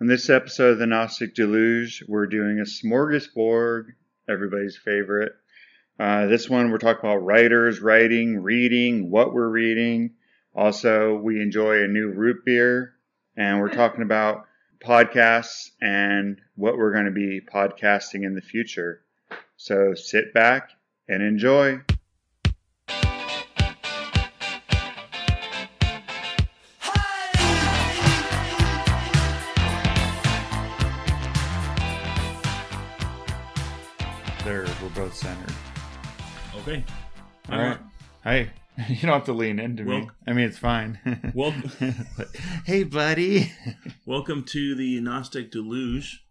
[0.00, 3.94] In this episode of the Gnostic Deluge, we're doing a smorgasbord,
[4.28, 5.32] everybody's favorite.
[5.98, 10.12] Uh, this one, we're talking about writers, writing, reading, what we're reading.
[10.54, 12.94] Also, we enjoy a new root beer,
[13.36, 14.46] and we're talking about
[14.78, 19.02] podcasts and what we're going to be podcasting in the future.
[19.56, 20.70] So sit back
[21.08, 21.80] and enjoy.
[34.98, 35.54] Both centered.
[36.56, 36.84] Okay.
[37.52, 37.78] All right.
[38.24, 38.50] Hey,
[38.88, 40.10] you don't have to lean into me.
[40.26, 40.98] I mean, it's fine.
[41.36, 41.54] Well,
[42.66, 43.52] hey, buddy.
[44.06, 46.24] welcome to the Gnostic Deluge.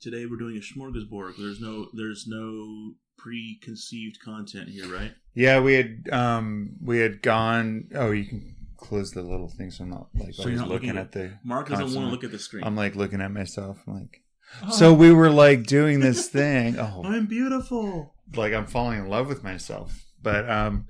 [0.00, 1.34] Today we're doing a smorgasbord.
[1.36, 5.12] There's no there's no preconceived content here, right?
[5.34, 7.90] Yeah, we had um we had gone.
[7.94, 10.96] Oh, you can close the little thing so I'm not like So always looking, looking
[10.96, 11.32] at the.
[11.44, 12.64] Mark doesn't want to look at the screen.
[12.64, 13.76] I'm like looking at myself.
[13.86, 14.22] I'm like,
[14.62, 16.78] Oh, so we were like doing this thing.
[16.78, 18.14] Oh, I'm beautiful.
[18.34, 20.04] like I'm falling in love with myself.
[20.22, 20.86] But um,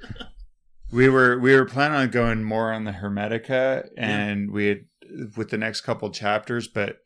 [0.90, 4.80] we were we were planning on going more on the Hermetica, and we had
[5.36, 6.98] with the next couple chapters, but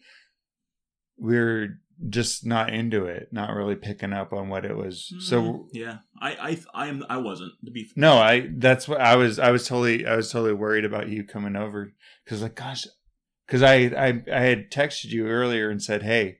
[1.18, 1.78] we are
[2.08, 5.12] just not into it, not really picking up on what it was.
[5.20, 6.30] So Mm, yeah, I
[6.74, 9.38] I I am I wasn't to be no, I that's what I was.
[9.38, 11.92] I was totally I was totally worried about you coming over
[12.24, 12.86] because like gosh,
[13.46, 16.38] because I I I had texted you earlier and said hey.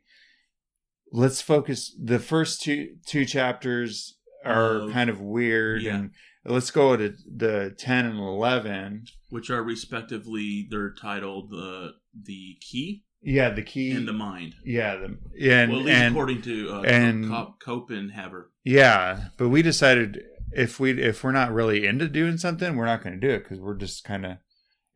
[1.16, 1.94] Let's focus.
[2.02, 5.94] The first two two chapters are Oh, kind of weird, yeah.
[5.96, 6.10] and
[6.44, 9.04] let's go to the ten and eleven.
[9.30, 13.92] which are respectively they're titled the the key Yeah, the key.
[13.92, 14.54] and the mind.
[14.64, 15.04] yeah, the
[15.50, 18.46] and well, at least and according to uh, and- Cop, Copenhaver.
[18.64, 20.20] yeah, but we decided
[20.52, 23.44] if we if we're not really into doing something, we're not going to do it
[23.44, 24.38] because we're just kind of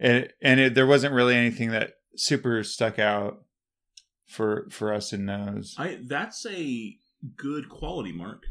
[0.00, 3.44] and and it, there wasn't really anything that super stuck out
[4.29, 5.75] for for us in those.
[5.79, 6.97] I that's a
[7.37, 8.45] good quality, Mark.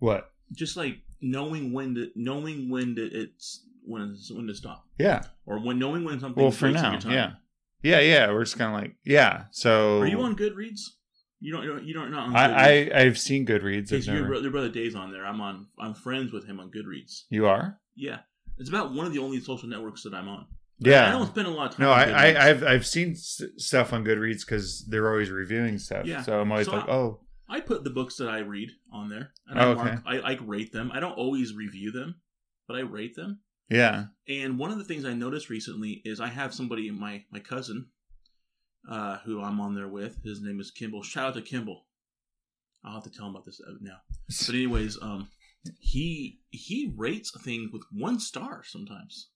[0.00, 0.30] What?
[0.52, 5.22] Just like knowing when to knowing when to it's when it's, when to stop, Yeah.
[5.46, 6.42] or when knowing when something.
[6.42, 7.32] Well, for now, yeah,
[7.82, 8.30] yeah, yeah.
[8.30, 9.44] We're just kind of like yeah.
[9.52, 10.80] So Are you on Goodreads?
[11.40, 11.62] You don't.
[11.64, 11.84] You don't.
[11.84, 13.84] You don't not on I, I I've seen Goodreads.
[13.84, 15.26] I've Because your, your brother Dave's on there.
[15.26, 15.66] I'm on.
[15.78, 17.24] I'm friends with him on Goodreads.
[17.30, 17.78] you are.
[17.94, 18.20] Yeah,
[18.58, 20.46] it's about one of the only social networks that I'm on.
[20.78, 21.08] Yeah.
[21.08, 21.86] I don't spend a lot of time.
[21.86, 26.04] No, on I, I I've I've seen stuff on Goodreads because they're always reviewing stuff.
[26.06, 26.22] Yeah.
[26.22, 29.08] So I'm always So like, I- oh, I put the books that I read on
[29.08, 29.82] there, and Oh, I, okay.
[29.84, 30.90] mark, I I rate them.
[30.92, 32.16] I don't always review them,
[32.66, 33.40] but I rate them.
[33.70, 37.40] yeah, And one of the things I noticed recently is I have somebody, my my
[37.40, 37.86] cousin,
[38.90, 40.22] uh, who I'm on there with.
[40.24, 41.02] His name is Kimball.
[41.02, 41.86] Shout out to Kimball.
[42.84, 43.98] I'll have to tell him about this uh, now.
[44.28, 45.28] But anyways, um,
[45.78, 49.30] he he rates things with one star sometimes.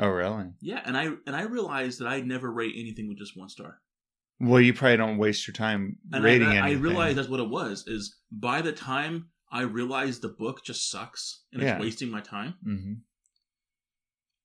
[0.00, 0.46] Oh really?
[0.60, 3.80] Yeah, and I and I realized that I never rate anything with just one star.
[4.40, 6.82] Well, you probably don't waste your time And rating I, I anything.
[6.82, 7.84] realized that's what it was.
[7.86, 11.74] Is by the time I realized the book just sucks and Yeah.
[11.74, 12.92] it's wasting my time, hmm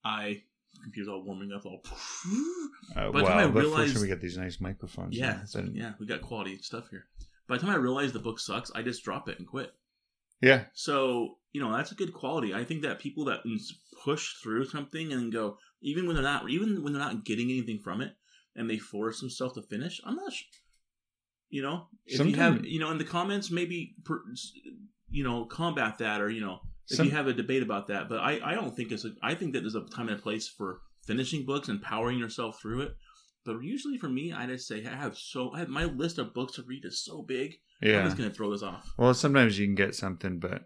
[0.04, 0.44] I
[0.84, 1.82] computer's all warming up, all.
[1.86, 1.90] Uh,
[2.96, 5.18] By the well, time I but realized- fortunately, we got these nice microphones.
[5.18, 5.40] Yeah,
[5.74, 7.08] yeah, we got quality stuff here.
[7.48, 9.74] By the time I realized the book sucks, I just drop it and quit.
[10.42, 12.54] Yeah, So you know that's a good quality.
[12.54, 13.40] I think that people that
[14.04, 17.80] push through something and go, even when they're not, even when they're not getting anything
[17.80, 18.14] from it,
[18.56, 20.02] and they force themselves to finish.
[20.06, 20.44] I'm not, sh-
[21.50, 24.22] you know, if you have, you know, in the comments, maybe, per,
[25.10, 26.60] you know, combat that or you know,
[26.90, 28.10] if Some- you have a debate about that.
[28.10, 29.06] But I, I don't think it's.
[29.06, 32.20] A, I think that there's a time and a place for finishing books and powering
[32.20, 32.96] yourself through it.
[33.46, 36.34] But usually for me, I just say I have so I have my list of
[36.34, 37.56] books to read is so big.
[37.82, 38.92] Yeah, I'm just gonna throw this off.
[38.98, 40.64] Well, sometimes you can get something, but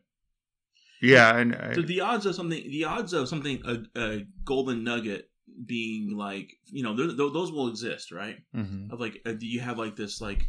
[1.01, 4.83] yeah, and I, So the odds of something, the odds of something, a, a golden
[4.83, 5.29] nugget
[5.65, 8.37] being like, you know, th- th- those will exist, right?
[8.55, 8.91] mhm.
[8.91, 10.43] Of like, uh, do you have like this like,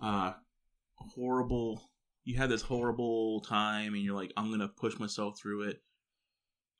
[0.00, 0.32] uh,
[0.96, 1.90] horrible?
[2.24, 5.82] You have this horrible time, and you're like, I'm gonna push myself through it.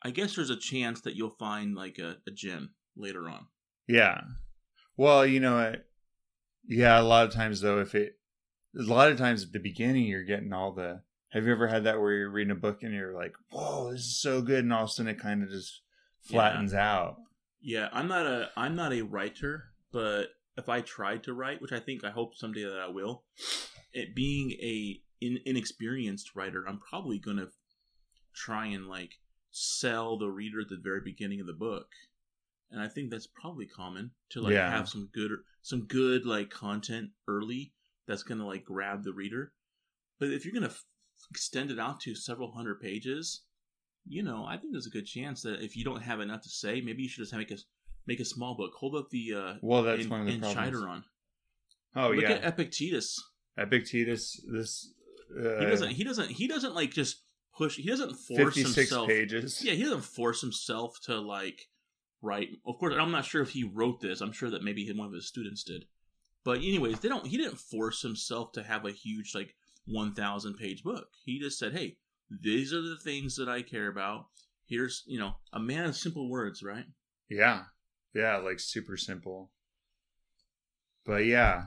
[0.03, 3.47] I guess there's a chance that you'll find like a, a gem later on.
[3.87, 4.21] yeah.
[4.99, 5.77] Well, you know,
[6.67, 7.01] yeah.
[7.01, 8.19] A lot of times, though, if it,
[8.77, 11.03] a lot of times at the beginning, you're getting all the.
[11.31, 14.01] Have you ever had that where you're reading a book and you're like, "Whoa, this
[14.01, 15.83] is so good," and all of a sudden it kind of just
[16.23, 17.17] flattens out.
[17.61, 21.73] Yeah, I'm not a I'm not a writer, but if I tried to write, which
[21.73, 23.23] I think I hope someday that I will,
[23.93, 27.49] it being a in, inexperienced writer, I'm probably gonna
[28.35, 29.13] try and like
[29.53, 31.87] sell the reader at the very beginning of the book,
[32.71, 34.71] and I think that's probably common to like Yeah.
[34.71, 35.31] have some good
[35.63, 37.73] some good like content early
[38.07, 39.53] that's gonna like grab the reader.
[40.19, 40.85] But if you're gonna f-
[41.31, 43.43] extend it out to several hundred pages,
[44.07, 46.49] you know, I think there's a good chance that if you don't have enough to
[46.49, 47.59] say, maybe you should just make a
[48.07, 48.73] make a small book.
[48.75, 50.77] Hold up the uh, Well, that's in, one of the in problems.
[50.77, 51.03] Chideron.
[51.97, 53.17] Oh Look yeah, at Epictetus.
[53.57, 54.41] Epictetus.
[54.51, 54.93] This
[55.39, 55.91] uh, He doesn't.
[55.91, 56.31] He doesn't.
[56.31, 57.23] He doesn't like just
[57.57, 57.77] push.
[57.77, 59.09] He doesn't force himself.
[59.09, 59.63] pages.
[59.65, 61.69] Yeah, he doesn't force himself to like
[62.23, 62.49] write.
[62.67, 64.21] Of course, I'm not sure if he wrote this.
[64.21, 65.85] I'm sure that maybe one of his students did.
[66.45, 67.27] But anyways, they don't.
[67.27, 69.55] He didn't force himself to have a huge like
[69.87, 71.09] 1,000 page book.
[71.25, 71.99] He just said, "Hey,
[72.31, 74.27] these are the things that I care about.
[74.67, 76.87] Here's you know a man of simple words, right?
[77.29, 77.65] Yeah.
[78.15, 79.51] Yeah, like super simple.
[81.05, 81.65] But yeah.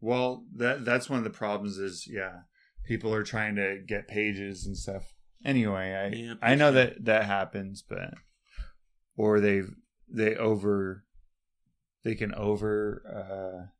[0.00, 2.40] Well, that that's one of the problems is yeah,
[2.84, 5.14] people are trying to get pages and stuff.
[5.44, 8.14] Anyway, I Yeah, I know that that happens, but
[9.16, 9.62] or they
[10.08, 11.04] they over
[12.02, 13.70] they can over uh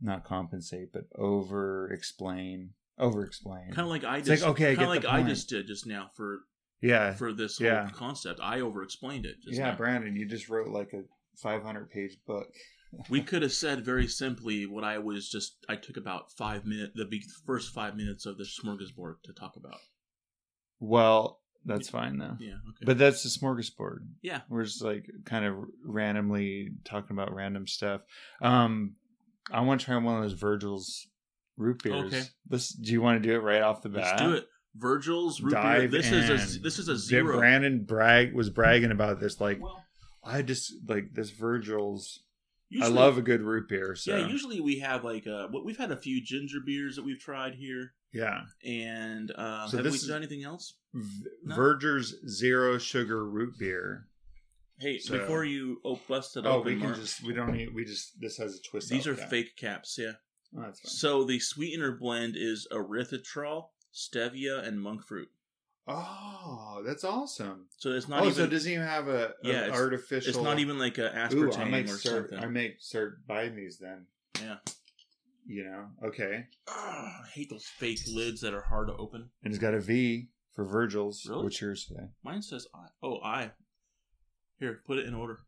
[0.00, 3.68] not compensate, but over explain, over explain.
[3.68, 5.86] Kind of like I It's just like, okay, kind of like I just did just
[5.86, 6.40] now for
[6.82, 7.14] yeah.
[7.14, 7.88] for this whole Yeah.
[7.94, 8.40] concept.
[8.42, 9.36] I over explained it.
[9.42, 9.76] Just Yeah, now.
[9.76, 11.02] Brandon, you just wrote like a
[11.40, 12.48] 500 page book.
[13.08, 15.56] we could have said very simply what I was just.
[15.68, 17.08] I took about five minutes, the
[17.46, 19.78] first five minutes of the smorgasbord to talk about.
[20.80, 22.36] Well, that's fine though.
[22.38, 22.54] Yeah.
[22.68, 22.84] Okay.
[22.84, 24.00] But that's the smorgasbord.
[24.22, 24.40] Yeah.
[24.48, 28.02] We're just like kind of randomly talking about random stuff.
[28.40, 28.96] Um,
[29.50, 31.06] I want to try one of those Virgil's
[31.56, 32.12] root beers.
[32.12, 32.22] Okay.
[32.48, 34.04] This, do you want to do it right off the bat?
[34.04, 34.48] Let's do it.
[34.76, 35.62] Virgil's root beer.
[35.62, 37.38] Dive This is a this is a zero.
[37.38, 39.40] Brandon brag was bragging about this.
[39.40, 39.84] Like well,
[40.22, 42.20] I just like this Virgil's.
[42.68, 43.94] usually, I love a good root beer.
[43.94, 47.20] So Yeah, usually we have like uh, we've had a few ginger beers that we've
[47.20, 48.42] tried here, yeah.
[48.64, 50.74] and uh, So have we done anything else?
[50.94, 51.54] V- No.
[51.56, 54.06] Virgil's zero sugar root beer.
[54.78, 57.52] Hey, So- before you oh, bust it Oh, open, we can Mark, just we don't
[57.52, 58.88] need we just this has a twist.
[58.88, 59.28] these are cap.
[59.30, 59.98] fake caps.
[59.98, 60.12] Yeah.
[60.56, 60.70] Oh.
[60.84, 65.28] So the sweetener blend is erythritol, stevia, and monk fruit.
[65.86, 67.66] Oh, that's awesome.
[67.76, 70.28] So it's not oh, even so it doesn't even have a, Yeah, it's- artificial.
[70.30, 72.30] it's not even like a Ooh, aspartame I might or start.
[72.30, 72.38] something.
[72.38, 74.06] I may start buying these then.
[74.40, 74.56] Yeah.
[75.46, 76.46] You know, okay.
[76.68, 79.28] Ah, I hate those fake lids that are hard to open.
[79.42, 81.26] And it's got a V for Virgil's.
[81.28, 81.44] Really?
[81.44, 82.04] What's yours say?
[82.22, 82.86] Mine says I.
[83.02, 83.50] Oh, I.
[84.58, 85.40] Here, put it in order.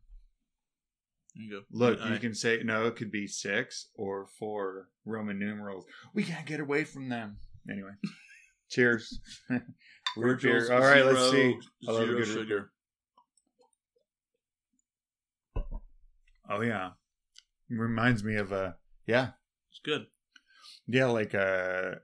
[1.35, 1.61] There you go.
[1.71, 2.13] Look, I.
[2.13, 2.85] you can say no.
[2.85, 5.85] It could be six or four Roman numerals.
[6.13, 7.37] We can't get away from them.
[7.69, 7.91] Anyway,
[8.69, 9.19] cheers.
[10.17, 10.71] root beer.
[10.71, 11.57] All right, let's see.
[11.87, 12.71] I love a zero good root sugar.
[15.55, 15.63] beer.
[16.49, 16.91] Oh yeah,
[17.69, 19.29] reminds me of a yeah.
[19.77, 20.07] It's good.
[20.87, 21.95] Yeah, like uh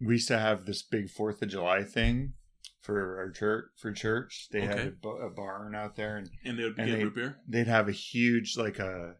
[0.00, 2.34] we used to have this big Fourth of July thing
[2.80, 3.66] for our church.
[3.78, 4.88] For church, they had Okay.
[4.88, 7.36] a, ba- a barn out there, and And they would And get root beer.
[7.48, 9.14] they'd have a huge, like a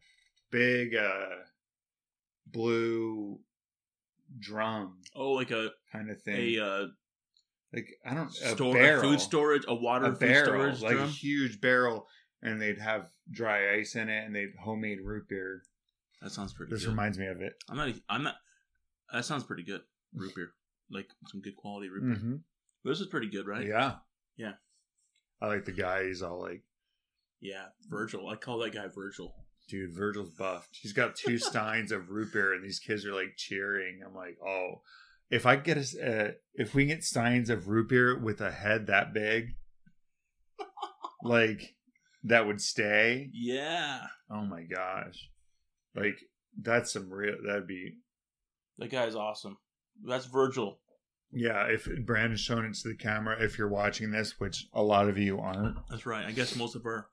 [0.51, 1.27] big uh
[2.47, 3.41] blue
[4.39, 6.57] drum Oh, like a kind of thing.
[6.59, 6.87] a uh,
[7.73, 11.07] like I don't store, barrel, food storage, a water a food barrel, storage like a
[11.11, 12.07] huge barrel,
[12.43, 15.63] and they'd have dry ice in it, and they'd homemade root beer.
[16.23, 16.91] That sounds pretty This good.
[16.91, 17.55] reminds me of it.
[17.69, 17.93] I'm not.
[18.09, 18.37] I'm not.
[19.13, 19.83] That sounds pretty good.
[20.15, 20.51] Root beer,
[20.91, 22.17] like some good quality root beer.
[22.19, 22.37] hmm
[22.85, 23.67] This is pretty good, right?
[23.67, 23.97] Yeah,
[24.37, 24.53] Yeah.
[25.41, 26.07] I like the guy.
[26.07, 26.63] He's all like.
[27.41, 28.29] Yeah, Virgil.
[28.29, 29.35] I call that guy Virgil.
[29.69, 30.79] Dude, Virgil's buffed.
[30.81, 34.01] He's got two steins of root beer, and these kids are like cheering.
[34.07, 34.81] I'm like, oh,
[35.31, 35.81] if I get a,
[36.29, 39.57] uh, if we get steins of root beer with a head that big,
[41.23, 41.75] like
[42.25, 43.29] that would stay.
[43.33, 45.29] Yeah, Oh my gosh,
[45.97, 46.19] like
[46.61, 47.35] that's some real.
[47.47, 47.95] That'd be
[48.79, 49.57] that guy's awesome.
[50.07, 50.79] That's Virgil.
[51.33, 51.65] yeah.
[51.67, 55.17] If Brandon's showing it to the camera, if you're watching this, which a lot of
[55.19, 56.27] you aren't, That's right.
[56.27, 57.09] I guess most of our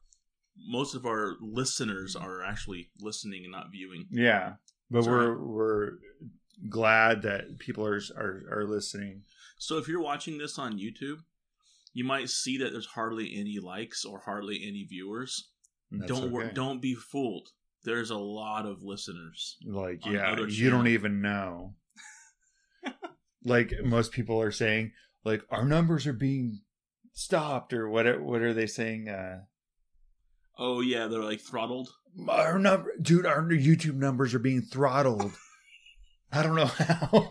[0.69, 4.05] most of our listeners are actually listening and not viewing.
[4.11, 4.53] yeah.
[4.91, 5.27] But Sorry.
[5.29, 5.89] we're we're
[6.69, 9.23] glad that people are are, are listening.
[9.57, 11.19] So if you're watching this on YouTube,
[11.93, 15.49] you might see that there's hardly any likes or hardly any viewers.
[15.91, 16.53] that's don't wor- okay.
[16.53, 17.49] don't be fooled.
[17.85, 19.57] There's a lot of listeners.
[19.65, 21.75] like yeah you don't even know.
[23.45, 24.93] Like most people are saying
[25.25, 26.61] like our numbers are being
[27.13, 29.39] stopped or what what are they saying uh?
[30.57, 31.89] Oh yeah, they're like throttled.
[32.29, 35.33] our number dude our youtube numbers are being throttled.
[36.31, 37.29] I don't know how.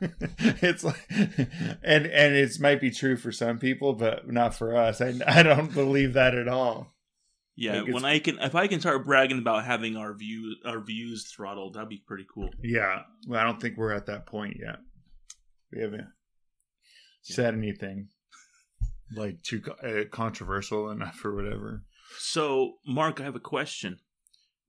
[0.38, 5.00] It's like and and it might be true for some people but not for us.
[5.00, 6.93] I, I don't believe that at all
[7.56, 10.80] Yeah, Like, when I can, if I can start bragging about having our view, our
[10.80, 12.50] views throttled, that'd be pretty cool.
[12.62, 14.78] yeah well i don't think we're at that point yet
[15.72, 16.08] we haven't
[17.22, 18.08] said anything
[19.14, 21.84] like too uh, controversial enough or whatever
[22.18, 23.98] So, Mark, I have a question.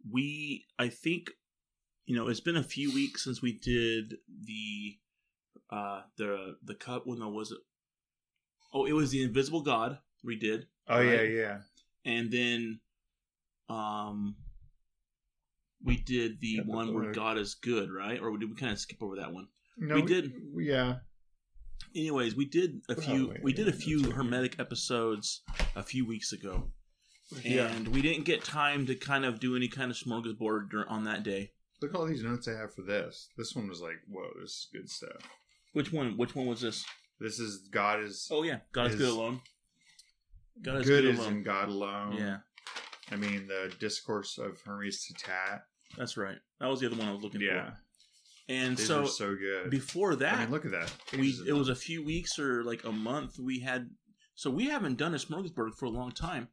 [0.10, 1.32] We, I think,
[2.06, 4.98] you know, it's been a few weeks since we did the,
[5.70, 7.04] uh, the the cup.
[7.06, 7.58] When was it?
[8.74, 10.00] Oh, it was the Invisible God.
[10.24, 11.58] We did, oh yeah yeah
[12.06, 12.80] and then,
[13.70, 14.36] um,
[15.84, 17.12] we did the Yeah, the one where.
[17.12, 18.20] God is good, right?
[18.20, 19.48] Or did we kind of skip over that one?
[19.78, 20.32] No, we did.
[20.58, 21.00] Yeah.
[21.94, 23.28] Anyways, we did a Oh, few.
[23.30, 25.42] wait, we did a few hermetic episodes
[25.76, 26.72] a few weeks ago,
[27.44, 27.68] Yeah.
[27.72, 31.24] and we didn't get time to kind of do any kind of smorgasbord on that
[31.24, 31.52] day.
[31.82, 33.30] Look at all these notes I have for this.
[33.38, 35.30] This one was like, whoa, this is good stuff.
[35.74, 36.16] Which one?
[36.18, 36.86] Which one was this?
[37.20, 39.42] This is God is Oh yeah, God is Is- good alone.
[40.64, 41.34] God is good, good, is alone.
[41.34, 42.16] in God alone.
[42.18, 42.38] Yeah,
[43.12, 45.64] I mean the discourse of Hermes to Tat.
[45.98, 46.38] that's right.
[46.60, 47.48] That was the other one I was looking at.
[47.48, 47.70] Yeah.
[47.72, 47.78] for.
[48.48, 49.72] And These so, so good.
[49.72, 50.94] before that, I mean, look at that.
[51.14, 53.90] we Pages it was a few weeks or like a month we had
[54.36, 56.50] so we haven't done a smorgasbord for a long time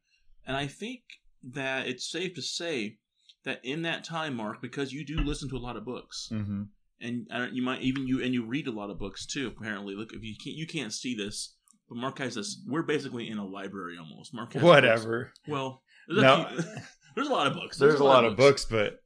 [0.47, 1.01] and i think
[1.43, 2.97] that it's safe to say
[3.43, 6.69] that in that time mark because you do listen to a lot of books Mhm.
[7.01, 10.13] and you might even you and you read a lot of books too apparently look
[10.13, 11.55] if you can't you can't see this
[11.93, 14.69] but mark has this we're basically in a library almost mark has books.
[14.69, 15.31] Whatever.
[15.47, 16.47] well there's a, No.
[16.49, 16.63] few,
[17.15, 18.99] there's a lot of books There's a lot of books, but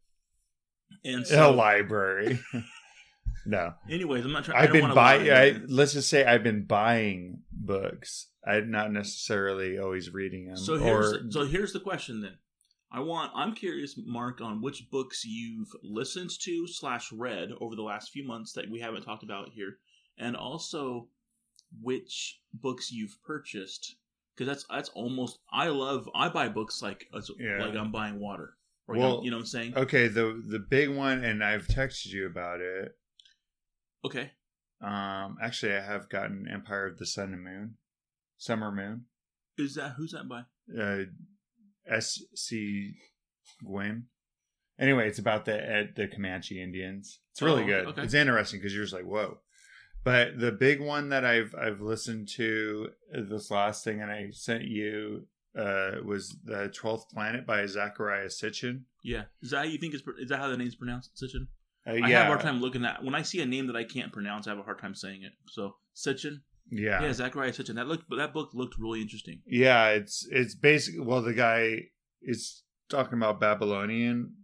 [1.03, 2.39] and a library.
[3.45, 3.73] no.
[3.89, 5.29] anyways i'm not trying I've been buying.
[5.31, 8.27] I, let's just say I've been buying books.
[8.45, 10.57] I'm not necessarily always reading them.
[10.57, 12.37] So here's or so here's the question then.
[12.91, 17.81] I want I'm curious, Mark, on which books you've listened to slash read over the
[17.83, 19.77] last few months that we haven't talked about here,
[20.17, 21.09] and also
[21.81, 23.95] which books you've purchased
[24.35, 27.07] because that's that's almost I love I buy books like
[27.39, 27.57] Yeah.
[27.59, 28.53] like I'm buying water.
[28.87, 29.75] Or Well, you know what I'm saying?
[29.77, 30.07] okay.
[30.07, 32.97] The the big one, and I've texted you about it.
[34.05, 34.31] Okay,
[34.79, 37.77] Um, actually, I have gotten Empire of the Sun and Moon,
[38.37, 39.05] Summer Moon.
[39.57, 40.43] is that who's that by?
[40.79, 41.05] uh,
[41.85, 42.21] S.
[42.35, 42.93] C.
[43.65, 44.05] Gwynne.
[44.79, 47.19] Anyway, it's about the the Comanche Indians.
[47.31, 47.87] It's really Oh, good.
[47.87, 48.03] okay.
[48.03, 49.39] It's interesting because you're just like, whoa.
[50.07, 54.29] But the big one that I've I've listened to uh, this last thing, and I
[54.31, 58.83] sent you uh, was the Twelfth Planet by Zecharia Sitchin.
[59.03, 61.11] Yeah, is that how you think is is that how the name's pronounced?
[61.21, 61.47] Sitchin.
[61.85, 63.83] Uh, I have a hard time looking at when I see a name that I
[63.83, 64.47] can't pronounce.
[64.47, 65.33] I have a hard time saying it.
[65.49, 66.39] So Sitchin.
[66.71, 67.75] yeah, Yeah, Zecharia Sitchin.
[67.75, 69.41] That looked that book looked really interesting.
[69.45, 71.81] Yeah, it's it's basically well, the guy
[72.21, 74.35] is talking about Babylonian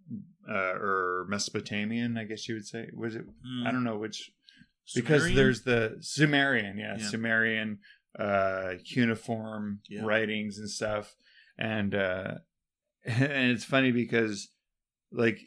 [0.49, 2.89] uh, or Mesopotamian, I guess you would say.
[2.93, 3.25] Was it?
[3.25, 3.65] Mm.
[3.65, 4.29] I don't know which
[4.95, 5.35] because Sumerian?
[5.35, 7.07] there's the Sumerian, yeah, Yeah.
[7.07, 7.79] Sumerian
[8.17, 10.03] uh, cuneiform Yeah.
[10.03, 11.15] writings and stuff,
[11.57, 12.35] and uh,
[13.05, 14.49] and it's funny because
[15.11, 15.39] like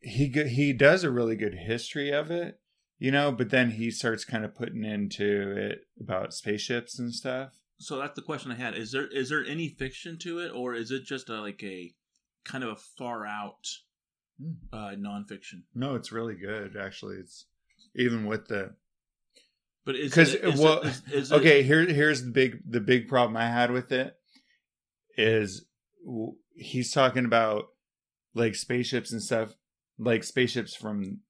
[0.00, 2.60] he he does a really good history of it,
[2.98, 7.52] you know, but then he starts kind of putting into it about spaceships and stuff.
[7.78, 8.74] so that's the question I had.
[8.76, 11.92] Is there is there any fiction to it, or is it just a, like a
[12.44, 13.66] kind of a far out
[14.38, 14.52] Hmm.
[14.72, 15.62] uh, nonfiction?
[15.74, 17.16] No, it's really good actually.
[17.16, 17.46] It's
[17.96, 18.74] even with the
[19.84, 22.60] But is 'Cause, it, is well, it, is, is it- okay here here's the big
[22.68, 24.14] the big problem i had with it
[25.16, 25.64] is
[26.54, 27.66] he's talking about
[28.34, 29.54] like spaceships and stuff
[29.98, 31.20] like spaceships from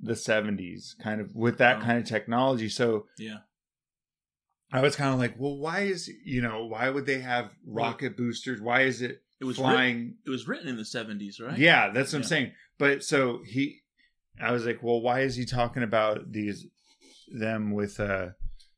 [0.00, 1.80] the 70s kind of with that Oh.
[1.82, 3.38] kind of technology so yeah,
[4.72, 8.16] i was kind of like well why is you know why would they have rocket
[8.16, 11.58] boosters why is it it was written, flying it was written in the seventies, right?
[11.58, 12.52] yeah, that's what I'm saying.
[12.78, 13.82] But so he,
[14.40, 16.66] I was like, well, why is he talking about these
[17.32, 18.28] them with uh,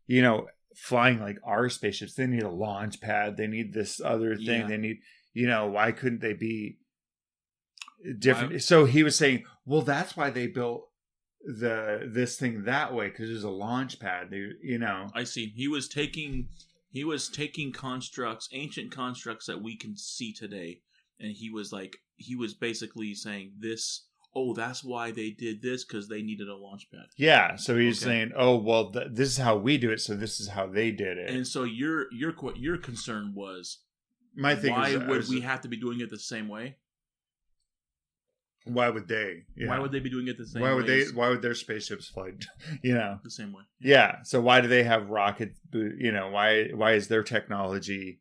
[0.06, 2.14] you know, flying like our spaceships?
[2.14, 3.36] They need a launch pad.
[3.36, 4.62] They need this other thing.
[4.62, 4.66] Yeah.
[4.66, 4.98] They need,
[5.32, 6.78] you know, why couldn't they be
[8.18, 8.52] different?
[8.52, 10.88] Why- So he was saying, well, that's why they built
[11.44, 14.30] the this thing that way because there's a launch pad.
[14.30, 15.52] They, you know, I see.
[15.54, 16.48] He was taking
[16.90, 20.80] he was taking constructs, ancient constructs that we can see today,
[21.20, 24.06] and he was like he was basically saying this.
[24.38, 27.06] Oh, that's why they did this because they needed a launch pad.
[27.16, 27.56] yeah.
[27.56, 28.10] So he's Okay.
[28.12, 30.00] saying, oh, well, th- this is how we do it.
[30.00, 31.30] So this is how they did it.
[31.30, 33.78] And so your your your concern was
[34.34, 36.76] My thing why is, would was- we have to be doing it the same way?
[38.64, 39.44] Why would they?
[39.56, 39.68] Yeah.
[39.68, 40.60] Why would they be doing it the same?
[40.60, 42.32] why would way they why would their spaceships fly
[42.82, 43.62] you know the same way?
[43.80, 48.20] yeah so why do they have rocket you know why why is their technology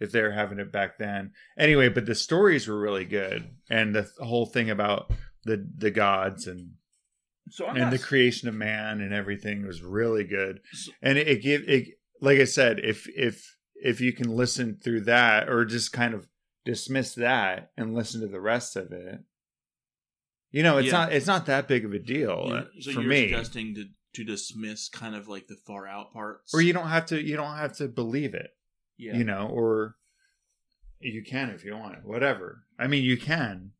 [0.00, 4.08] if they're having it back then anyway but the stories were really good and the
[4.20, 5.12] whole thing about
[5.44, 6.72] the the gods and
[7.50, 10.60] So I'm and not, the creation of man and everything was really good.
[11.02, 11.88] And it, it give it
[12.20, 16.28] like i said if if if you can listen through that or just kind of
[16.64, 19.18] dismiss that and listen to the rest of it
[20.52, 20.92] you know it's Yeah.
[20.92, 23.28] not it's not that big of a deal uh, so for you're me.
[23.28, 23.84] suggesting to
[24.14, 27.34] to dismiss kind of like the far out parts, or you don't have to you
[27.34, 28.50] don't have to believe it
[28.98, 29.16] yeah.
[29.16, 29.96] you know or
[31.00, 32.62] you can if you want whatever.
[32.78, 33.72] I mean you can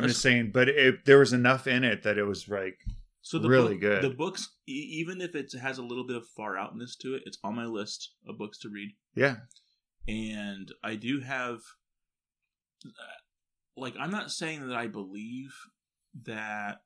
[0.00, 2.78] i'm That's- just saying but it, there was enough in it that it was like
[3.22, 4.02] So the Really book- good.
[4.02, 7.22] The books, e- even if it has a little bit of far outness to it,
[7.26, 8.90] it's on my list of books to read.
[9.14, 9.36] yeah
[10.08, 11.58] And I do have,
[12.86, 13.18] uh,
[13.76, 15.52] like I'm not saying that I believe
[16.24, 16.80] that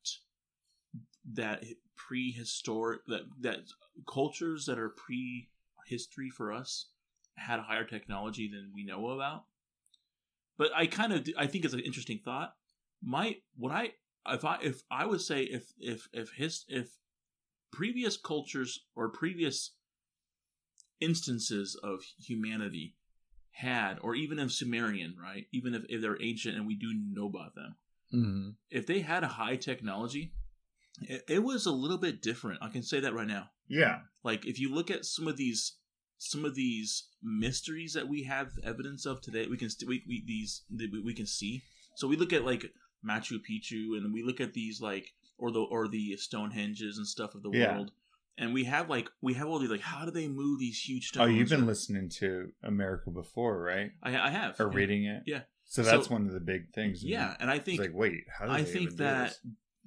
[1.32, 1.64] that
[1.96, 3.60] prehistoric that that
[4.12, 6.88] cultures that are prehistory for us
[7.36, 9.44] had higher technology than we know about.
[10.58, 12.54] But I kind of I think it's an interesting thought.
[13.04, 13.92] My what I
[14.26, 16.96] if I if I would say if if if his if
[17.72, 19.72] previous cultures or previous
[21.00, 22.94] instances of humanity
[23.50, 25.46] had, or even of Sumerian, right?
[25.52, 27.76] Even if, if they're ancient and we do know about them,
[28.12, 28.50] Mm-hmm.
[28.70, 30.34] if they had a high technology,
[31.02, 32.62] it, it was a little bit different.
[32.62, 33.48] I can say that right now.
[33.66, 34.00] Yeah.
[34.22, 35.76] Like if you look at some of these
[36.18, 40.22] some of these mysteries that we have evidence of today, we can st- we, we
[40.24, 40.62] these
[41.02, 41.62] we can see.
[41.96, 42.66] So we look at like
[43.08, 47.34] Machu Picchu, and we look at these like or the or the Stonehenges and stuff
[47.34, 47.74] of the Yeah.
[47.76, 47.90] world,
[48.38, 51.08] and we have like we have all these like how do they move these huge
[51.08, 51.24] stones?
[51.28, 53.92] Oh, you've been listening to America before, right?
[54.02, 54.76] I, I have Or yeah.
[54.76, 55.22] reading it?
[55.26, 55.42] Yeah.
[55.64, 57.02] So So- that's one of the big things.
[57.04, 59.36] Yeah, and I It's think like, wait, how do I think that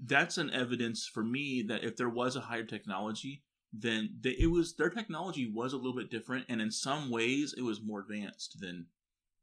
[0.04, 3.44] that's an evidence for me that if there was a higher technology,
[3.74, 7.54] then they, it was their technology was a little bit different, and in some ways
[7.58, 8.88] it was more advanced than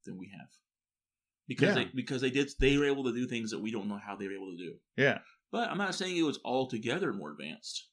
[0.04, 0.48] than we have.
[1.46, 1.84] Because Yeah.
[1.84, 4.16] they because they did they were able to do things that we don't know how
[4.16, 4.74] they were able to do.
[4.96, 5.18] Yeah.
[5.52, 7.88] But I'm not saying it was altogether more advanced.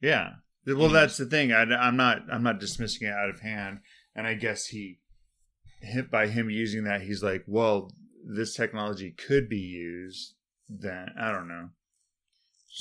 [0.00, 0.34] Yeah.
[0.66, 1.50] Well, that's the thing.
[1.52, 2.22] I, am not.
[2.30, 3.80] I'm not dismissing it out of hand.
[4.14, 4.98] And I guess he,
[5.80, 7.90] hit by him using that, he's like, well,
[8.24, 10.34] this technology could be used.
[10.68, 11.70] Then I don't know.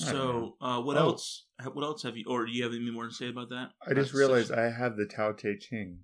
[0.05, 1.11] I don't So uh, what Oh.
[1.11, 1.45] else?
[1.73, 2.25] What else have you?
[2.27, 3.69] Or do you have any more to say about that?
[3.87, 6.03] I just realized such- I have the Tao Te Ching.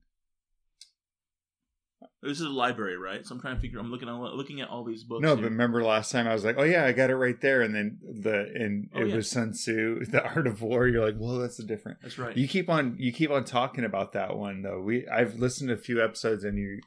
[2.24, 3.26] This is a library, right?
[3.26, 3.80] So I'm trying to figure.
[3.80, 5.22] I'm looking at looking at all these books.
[5.22, 5.44] No, here.
[5.44, 7.76] but remember last time I was like, oh yeah, I got it right there, and
[7.76, 9.16] then the and Oh, it yeah.
[9.16, 10.88] was Sun Tzu, the Art of War.
[10.88, 12.00] You're like, well, that's a different.
[12.02, 12.36] that's right.
[12.36, 14.82] You keep on you keep on talking about that one though.
[14.82, 16.80] We I've listened to a few episodes and you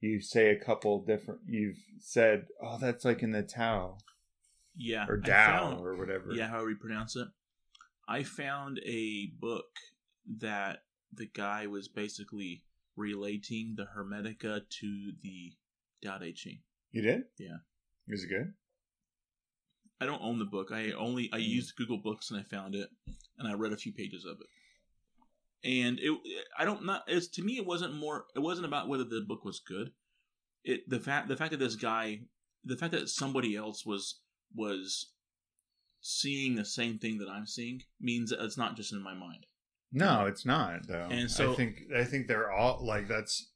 [0.00, 1.40] you say a couple different.
[1.46, 3.96] You've said, oh, that's like in the Tao
[4.76, 6.32] yeah, or Tao or whatever.
[6.32, 7.28] yeah, however you pronounce it.
[8.06, 9.64] I found a book
[10.40, 10.80] that
[11.12, 12.64] the guy was basically
[12.96, 15.52] relating the Hermetica to the
[16.02, 16.60] Tao Te Ching.
[16.92, 17.22] You did?
[17.38, 17.56] Yeah.
[18.08, 18.52] Is it good?
[20.00, 20.70] I don't own the book.
[20.72, 21.42] I only I Hmm.
[21.42, 22.90] used Google Books and I found it,
[23.38, 24.46] and I read a few pages of it.
[25.68, 26.12] And it,
[26.58, 27.04] I don't not.
[27.06, 28.26] It's to me, it wasn't more.
[28.34, 29.92] It wasn't about whether the book was good.
[30.62, 32.20] It the fact the fact that this guy,
[32.64, 34.20] the fact that somebody else was
[34.54, 35.12] was
[36.00, 39.46] seeing the same thing that I'm seeing means that it's not just in my mind.
[39.94, 41.08] No, it's not though.
[41.10, 43.50] And so- I think I think they're all like that's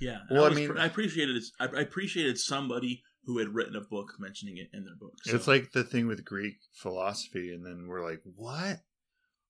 [0.00, 0.18] Yeah.
[0.30, 1.44] Well, I was- mean- I appreciated it.
[1.60, 5.14] I I appreciated somebody who had written a book mentioning it in their book.
[5.24, 8.80] So- it's like the thing with Greek philosophy, and then we're like, what?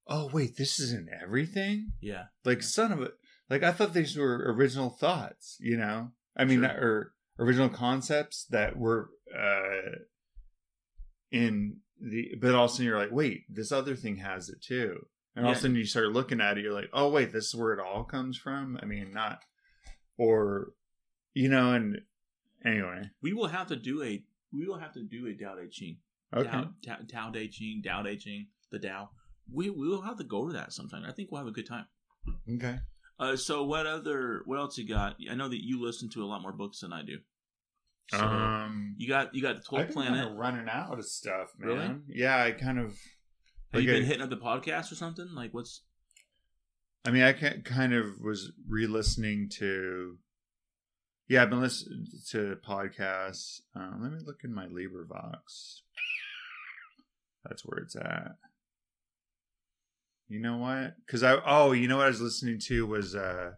[0.07, 1.93] Oh wait, this isn't everything.
[2.01, 3.11] yeah, Like son of a
[3.51, 6.13] like I thought these were original thoughts, you know?
[6.37, 6.69] I mean Sure.
[6.69, 9.99] that or original concepts that were uh
[11.31, 14.63] in the but all of a sudden you're like, wait, this other thing has it
[14.63, 15.07] too.
[15.37, 17.47] And all of a sudden you start looking at it, you're like, oh wait, this
[17.49, 18.79] is where it all comes from?
[18.83, 19.43] I mean not
[20.19, 20.73] or
[21.35, 21.99] you know, and
[22.65, 23.11] anyway.
[23.23, 24.23] we will have to do a
[24.53, 25.99] we will have to do a Tao Te Ching.
[26.35, 26.51] Okay.
[26.51, 29.11] Tao, Tao, Tao Te Ching, Tao Te Ching, the Tao.
[29.53, 31.05] We we will have to go to that sometime.
[31.07, 31.87] I think we'll have a good time.
[32.51, 32.79] Okay.
[33.19, 35.17] Uh, so what other what else you got?
[35.31, 37.19] I know that you listen to a lot more books than I do.
[38.11, 40.15] So um you got you got the Twelfth Planet.
[40.15, 41.69] kind of running out of stuff, man.
[41.69, 41.95] Really?
[42.09, 42.97] Yeah, I kind of.
[43.77, 45.29] Have you been I- hitting up the podcast or something?
[45.35, 45.83] Like what's
[47.07, 50.19] I mean, I ca- kind of was re-listening to.
[51.29, 53.61] Yeah, I've been listening to podcasts.
[53.77, 55.81] Um, let me look in my LibriVox.
[57.45, 58.33] That's where it's at.
[60.29, 60.95] You know what?
[61.07, 63.53] Because I oh, you know what I was listening to was uh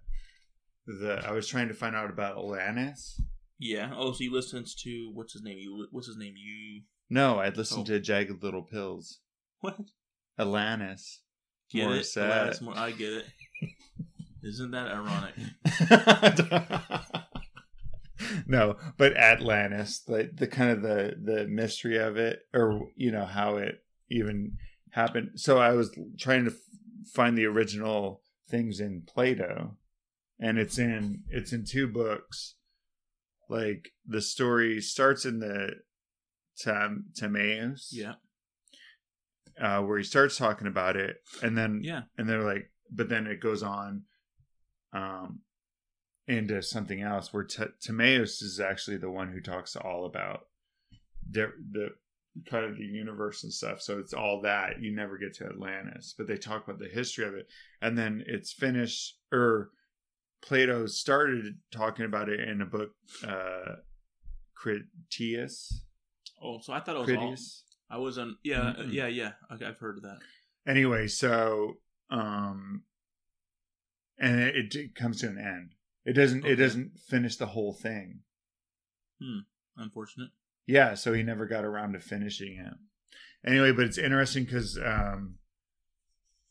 [0.87, 3.20] the I was trying to find out about Alanis.
[3.59, 3.92] yeah?
[3.96, 5.57] Oh, so you listens to what's his name?
[5.59, 6.35] You what's his name?
[6.37, 7.94] You No, I'd listened Oh.
[7.94, 9.20] to Jagged Little Pills.
[9.61, 9.78] what?
[10.38, 11.18] Alanis.
[11.70, 12.03] Get it?
[12.03, 13.27] Alanis Mor- I get it.
[14.42, 15.35] Isn't that ironic?
[18.46, 23.24] no, but Atlantis, the the kind of the the mystery of it, or you know
[23.24, 24.57] how it even
[24.92, 25.33] happened.
[25.37, 26.55] So I was trying to
[27.12, 29.77] find the original things in Plato,
[30.38, 32.55] and it's in it's in two books.
[33.48, 35.81] Like the story starts in the
[36.59, 38.14] Tam Timaeus, Yeah,
[39.61, 42.03] uh, where he starts talking about it, and then yeah.
[42.16, 44.03] and they're like but then it goes on
[44.92, 45.40] um
[46.27, 50.47] into something else where T- Timaeus is actually the one who talks all about
[51.31, 51.88] the, the
[52.49, 56.14] kind of the universe and stuff so it's all that you never get to Atlantis
[56.16, 57.49] but they talk about the history of it
[57.83, 59.71] and then it's finished or
[60.40, 62.90] Plato started talking about it in a book
[63.27, 63.77] uh
[64.59, 65.85] Critias.
[66.42, 67.16] Oh, so I thought it was all.
[67.16, 67.64] Critias.
[67.90, 68.37] I was on.
[68.42, 68.92] Yeah, uh, Mm-mm.
[68.92, 69.33] yeah, yeah.
[69.53, 70.18] Okay, I've heard of that.
[70.66, 71.79] Anyway, so
[72.11, 72.83] um,
[74.18, 75.70] and it, it comes to an end.
[76.05, 76.44] It doesn't.
[76.44, 78.20] It doesn't finish the whole thing.
[79.20, 79.40] Hmm.
[79.77, 80.31] Unfortunate.
[80.66, 82.74] Yeah, so he never got around to finishing it.
[83.48, 85.37] Anyway, but it's interesting because, um,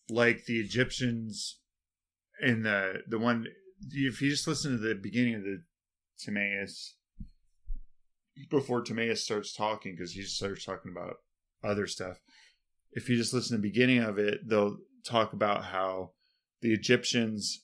[0.10, 1.60] like the Egyptians
[2.42, 3.48] in the the one,
[3.92, 5.62] if you just listen to the beginning of the
[6.20, 6.96] Timaeus
[8.50, 11.18] before Timaeus starts talking, because he starts talking about
[11.64, 12.20] other stuff.
[12.92, 16.12] If you just listen to the beginning of it, they'll talk about how
[16.62, 17.64] the Egyptians,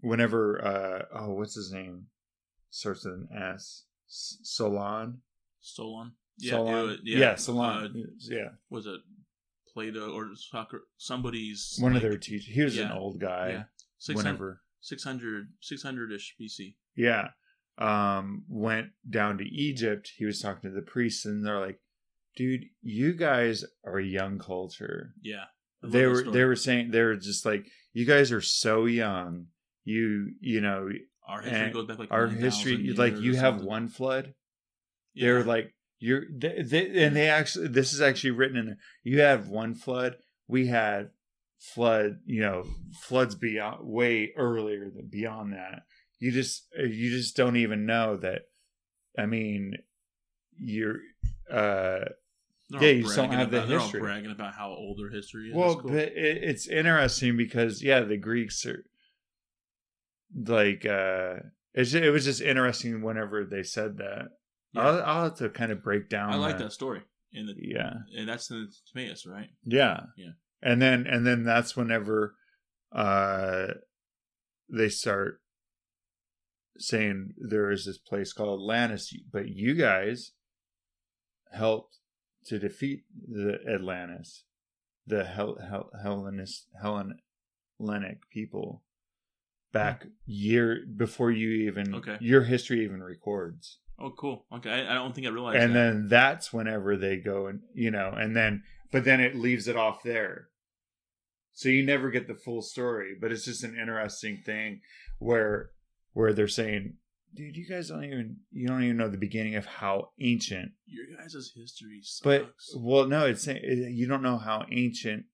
[0.00, 2.06] whenever, uh, oh, what's his name?
[2.70, 3.84] Starts with an S.
[4.08, 5.22] S- Solon.
[5.60, 6.12] Solon.
[6.38, 6.74] Yeah, Solon.
[6.78, 7.84] it was- yeah, Solon.
[7.96, 9.00] uh, yeah, was it
[9.72, 10.82] Plato or soccer?
[10.96, 12.54] Somebody's one of their teachers.
[12.54, 13.48] He was an old guy.
[13.50, 13.62] yeah.
[14.00, 16.76] 600, whenever, 600 600-ish BC.
[16.94, 17.30] yeah,
[17.78, 20.12] um, went down to Egypt.
[20.16, 21.80] He was talking to the priests, and they're like,
[22.38, 25.44] "Dude, you guys are a young culture." Yeah.
[25.82, 29.46] They were they were saying they were just like, "You guys are so young.
[29.84, 30.88] You you know
[31.26, 32.94] Our history goes back like our 9,000 history.
[32.94, 33.66] Like you have something.
[33.66, 34.34] one flood."
[35.14, 35.24] Yeah.
[35.24, 38.78] They're like you're they, they, and they actually this is actually written in there.
[39.02, 40.16] You have one flood.
[40.46, 41.10] We had
[41.58, 42.64] flood, you know,
[43.00, 45.82] floods beyond way earlier than beyond that.
[46.20, 48.42] You just you just don't even know that.
[49.18, 49.74] I mean,
[50.56, 50.98] you're
[51.50, 52.04] uh
[52.70, 55.10] They're yeah, you just don't have the about- they're all bragging about how old their
[55.10, 55.54] history is.
[55.56, 55.90] well, cool.
[55.90, 58.84] but it, it's interesting because yeah, the Greeks are
[60.34, 61.36] like uh
[61.74, 64.28] it's, it was just interesting whenever they said that.
[64.72, 64.82] Yeah.
[64.82, 66.32] I'll, I'll have to kind of break down.
[66.32, 66.64] I like that.
[66.64, 67.02] that story.
[67.32, 67.92] In the Yeah.
[68.16, 69.48] and that's the Timaeus, right?
[69.64, 70.00] Yeah.
[70.16, 70.30] Yeah.
[70.62, 72.34] And then and then that's whenever
[72.92, 73.68] uh
[74.68, 75.40] they start
[76.78, 80.32] saying there is this place called Atlantis, but you guys
[81.52, 81.97] helped
[82.48, 84.44] to defeat the Atlantis,
[85.06, 87.18] the Hel- Hel- Hellenist Hellen-
[87.78, 88.82] Hellenic people
[89.72, 92.16] back year before you even Okay.
[92.20, 94.46] your history even records Oh, cool.
[94.52, 95.58] Okay, I, I don't think I realized.
[95.62, 95.78] and that.
[95.92, 99.76] then that's whenever they go and you know and then but then it leaves it
[99.76, 100.48] off there
[101.52, 104.80] so you never get the full story but it's just an interesting thing
[105.18, 105.70] where
[106.14, 106.94] where they're saying
[107.34, 111.04] dude you guys don't even you don't even know the beginning of how ancient your
[111.16, 112.20] guys' history sucks.
[112.22, 113.62] but well no it's it-
[113.92, 115.24] you don't know how ancient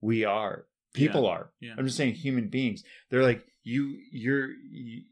[0.00, 1.72] we are people are yeah.
[1.78, 4.48] i'm just saying human beings they're like you you're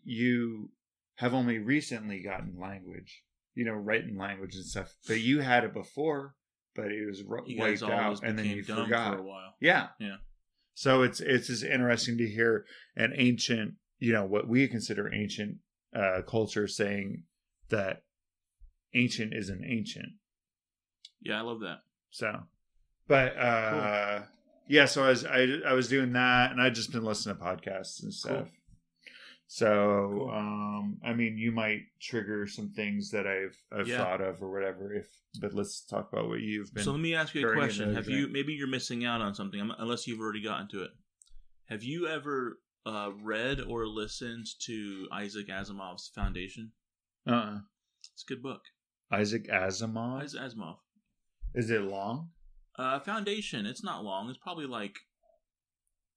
[0.05, 0.70] you-
[1.16, 3.22] have only recently gotten language
[3.55, 6.35] you know writing language and stuff but you had it before
[6.74, 9.55] but it was you wiped out and then you forgot for a while.
[9.61, 10.16] yeah Yeah.
[10.74, 12.64] so it's it's just interesting to hear
[12.96, 15.57] an ancient you know what we consider ancient
[15.94, 17.24] uh culture saying
[17.70, 18.03] that
[18.94, 20.12] ancient isn't ancient
[21.20, 21.79] Yeah, I love that.
[22.11, 22.40] so,
[23.07, 24.22] but uh,
[24.68, 27.42] yeah, so I was I, I was doing that, and I just been listening to
[27.42, 28.46] podcasts and stuff.
[28.46, 28.48] Cool.
[29.46, 30.31] So, Cool.
[30.31, 33.96] um, I mean, you might trigger some things that I've I've Yeah.
[33.98, 34.94] thought of or whatever.
[34.94, 35.09] If
[35.40, 36.85] but let's talk about what you've been.
[36.85, 37.94] So let me ask you a question.
[37.94, 40.90] Have you maybe you're missing out on something unless you've already gotten to it.
[41.66, 46.73] Have you ever uh, read or listened to Isaac Asimov's Foundation?
[47.27, 47.59] uh uh.
[48.14, 48.62] It's a good book.
[49.12, 50.23] Isaac Asimov.
[50.23, 50.77] Isaac Asimov.
[51.55, 52.31] Is it long?
[52.79, 53.66] Uh, Foundation.
[53.66, 54.29] It's not long.
[54.31, 54.97] It's probably like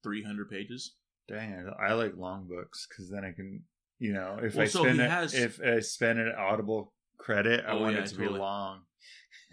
[0.03, 0.95] 300 pages.
[1.27, 3.63] Dang, I like long books because then I can,
[3.99, 7.63] you know, if Well, I so spend it, has- if I spend an Audible credit,
[7.65, 8.33] I Oh, want yeah, it to totally.
[8.35, 8.81] be long.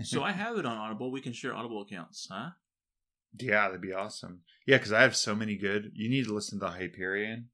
[0.03, 1.11] So I have it on Audible.
[1.11, 2.51] We can share Audible accounts, huh?
[3.39, 4.41] Yeah, that'd be awesome.
[4.67, 5.93] Yeah, because I have so many good.
[5.95, 7.49] You need to listen to the Hyperion.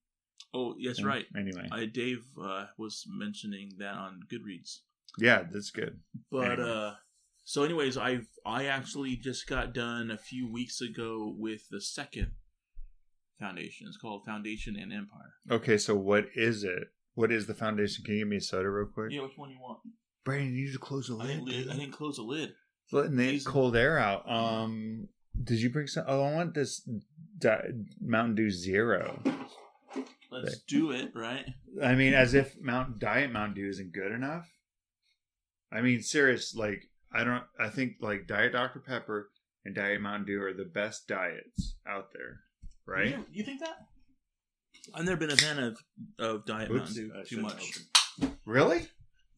[0.54, 1.26] Oh, that's right.
[1.36, 4.78] Anyway, I, Dave uh, was mentioning that on Goodreads.
[5.18, 6.00] yeah, that's good.
[6.30, 6.70] But Anyway.
[6.70, 6.92] uh
[7.44, 12.32] so anyways, I I actually just got done a few weeks ago with the second
[13.38, 13.86] foundation.
[13.86, 15.34] It's called Foundation and Empire.
[15.50, 16.88] Okay, so what is it?
[17.14, 18.04] What is the foundation?
[18.04, 19.12] Can you give me a soda real quick?
[19.12, 19.78] Yeah, which one you want?
[20.24, 21.28] Brandon, you need to close the I lid.
[21.28, 21.68] didn't, lid.
[21.70, 22.52] I didn't close the lid.
[22.92, 24.28] Letting the cold air out.
[24.30, 25.08] Um,
[25.42, 26.04] did you bring some?
[26.06, 26.80] Oh, I want this
[27.38, 27.70] Di-
[28.00, 29.20] Mountain Dew Zero.
[30.30, 30.62] Let's Okay.
[30.68, 31.46] do it, right?
[31.82, 34.48] I mean, as if Mount Diet Mountain Dew isn't good enough.
[35.72, 36.54] I mean, serious.
[36.54, 37.44] Like, I don't.
[37.58, 39.30] I think like Diet Dr Pepper
[39.64, 42.40] and Diet Mountain Dew are the best diets out there,
[42.86, 43.10] right?
[43.10, 43.76] You, you think that?
[44.94, 45.78] I've never been a fan of,
[46.18, 47.44] of Diet Oops, Mountain Dew I too shouldn't
[48.22, 48.36] much.
[48.44, 48.86] Really?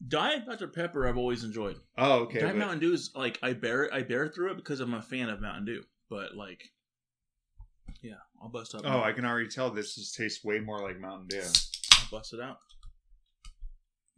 [0.07, 1.77] Diet Dr Pepper, I've always enjoyed.
[1.97, 2.39] Oh, okay.
[2.39, 5.01] Diet but- Mountain Dew is like I bear I bear through it because I'm a
[5.01, 5.83] fan of Mountain Dew.
[6.09, 6.63] But like,
[8.01, 8.81] yeah, I'll bust up.
[8.85, 11.43] oh, I can already tell this just tastes way more like Mountain Dew.
[11.95, 12.57] I'll bust it out.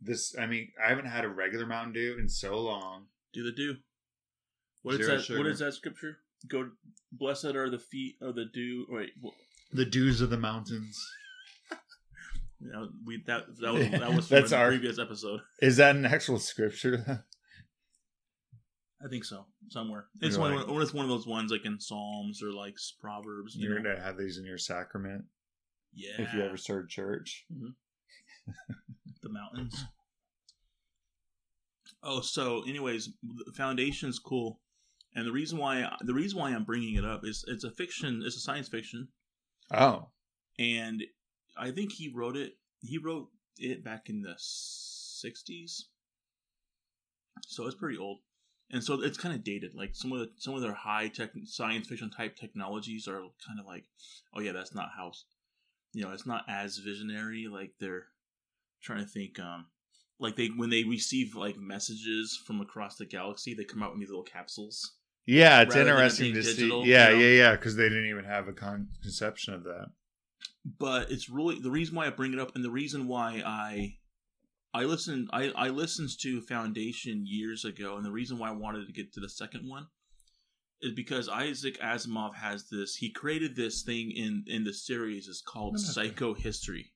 [0.03, 3.05] This, I mean, I haven't had a regular Mountain Dew in so long.
[3.33, 3.75] Do the do.
[4.83, 5.23] What is Zero that?
[5.23, 5.39] sugar.
[5.39, 6.17] What is that scripture?
[6.47, 6.69] Go,
[7.11, 8.87] blessed are the feet of the dew.
[8.89, 9.11] Wait,
[9.71, 10.99] The dews of the mountains.
[13.05, 15.41] We that that was that was from That's our- previous episode.
[15.61, 17.25] Is that an actual scripture?
[19.03, 19.45] I think so.
[19.69, 20.55] Somewhere it's You're one.
[20.57, 23.55] like- Of, it's one of those ones like in Psalms or like Proverbs.
[23.55, 23.91] You You're know?
[23.93, 25.25] gonna have these in your sacrament
[25.93, 26.11] yeah.
[26.19, 27.45] if you ever start church.
[27.51, 27.69] Mm-hmm.
[29.23, 29.83] the mountains.
[32.03, 33.09] Oh, so anyways,
[33.45, 34.59] the foundation's cool,
[35.15, 38.23] and the reason why the reason why I'm bringing it up is it's a fiction,
[38.25, 39.07] it's a science fiction,
[39.71, 40.09] Oh,
[40.57, 41.03] and
[41.57, 42.53] I think he wrote it.
[42.81, 45.83] He wrote it back in the '60s,
[47.47, 48.19] so it's pretty old,
[48.71, 49.73] and so it's kind of dated.
[49.75, 53.59] Like some of the some of their high tech science fiction type technologies are kind
[53.59, 53.85] of like,
[54.35, 55.11] oh yeah, that's not how,
[55.93, 57.47] you know, it's not as visionary.
[57.51, 58.05] Like they're
[58.81, 59.67] trying to think, um,
[60.19, 63.99] like they when they receive like messages from across the galaxy, they come out in
[63.99, 64.95] these little capsules.
[65.25, 66.91] yeah, it's it interesting to digital, see.
[66.91, 67.21] Yeah, you know?
[67.21, 69.87] yeah, yeah, because they didn't even have a con- conception of that.
[70.63, 73.97] But it's really the reason why I bring it up, and the reason why I
[74.73, 78.85] I listened I I listened to Foundation years ago, and the reason why I wanted
[78.85, 79.87] to get to the second one
[80.81, 82.95] is because Isaac Asimov has this.
[82.95, 86.03] He created this thing in in the series is called I'm not sure.
[86.05, 86.91] Psychohistory,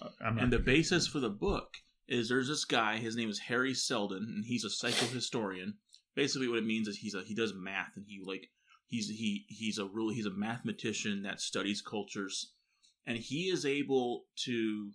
[0.00, 1.74] Uh, and the basis for the book
[2.08, 2.96] is there's this guy.
[2.96, 5.74] His name is Hari Seldon, and he's a psychohistorian.
[6.14, 8.50] Basically, what it means is he's a he does math, and he like
[8.86, 12.53] he's he he's a really he's a mathematician that studies cultures
[13.06, 14.90] and he is able to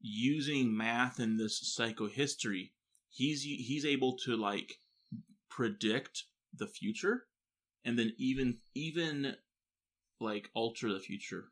[0.00, 2.70] using math and this psychohistory
[3.08, 4.78] he's he's able to like
[5.48, 6.24] predict
[6.56, 7.24] the future
[7.84, 9.36] and then even even
[10.20, 11.46] like alter the future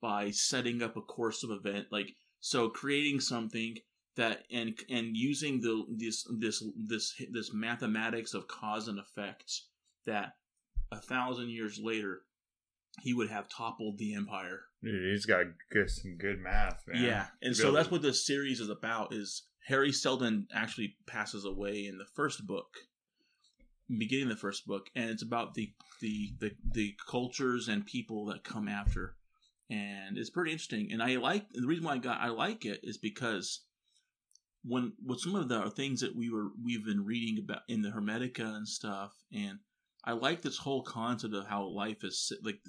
[0.00, 3.76] by setting up a course of event like so creating something
[4.16, 9.62] that and and using the this this this this mathematics of cause and effect
[10.06, 10.32] that
[10.90, 12.22] a thousand years later
[13.02, 17.02] he would have toppled the empire Dude, he's got good, some good math, man.
[17.02, 19.12] yeah, and so that's to- what this series is about.
[19.12, 22.68] Is Hari Seldon actually passes away in the first book,
[23.98, 28.26] beginning of the first book, and it's about the the the, the cultures and people
[28.26, 29.16] that come after,
[29.70, 30.88] and it's pretty interesting.
[30.92, 33.62] And I like the reason why I got I like it is because
[34.62, 37.90] when with some of the things that we were we've been reading about in the
[37.90, 39.58] Hermetica and stuff, and
[40.06, 42.60] I like this whole concept of how life is like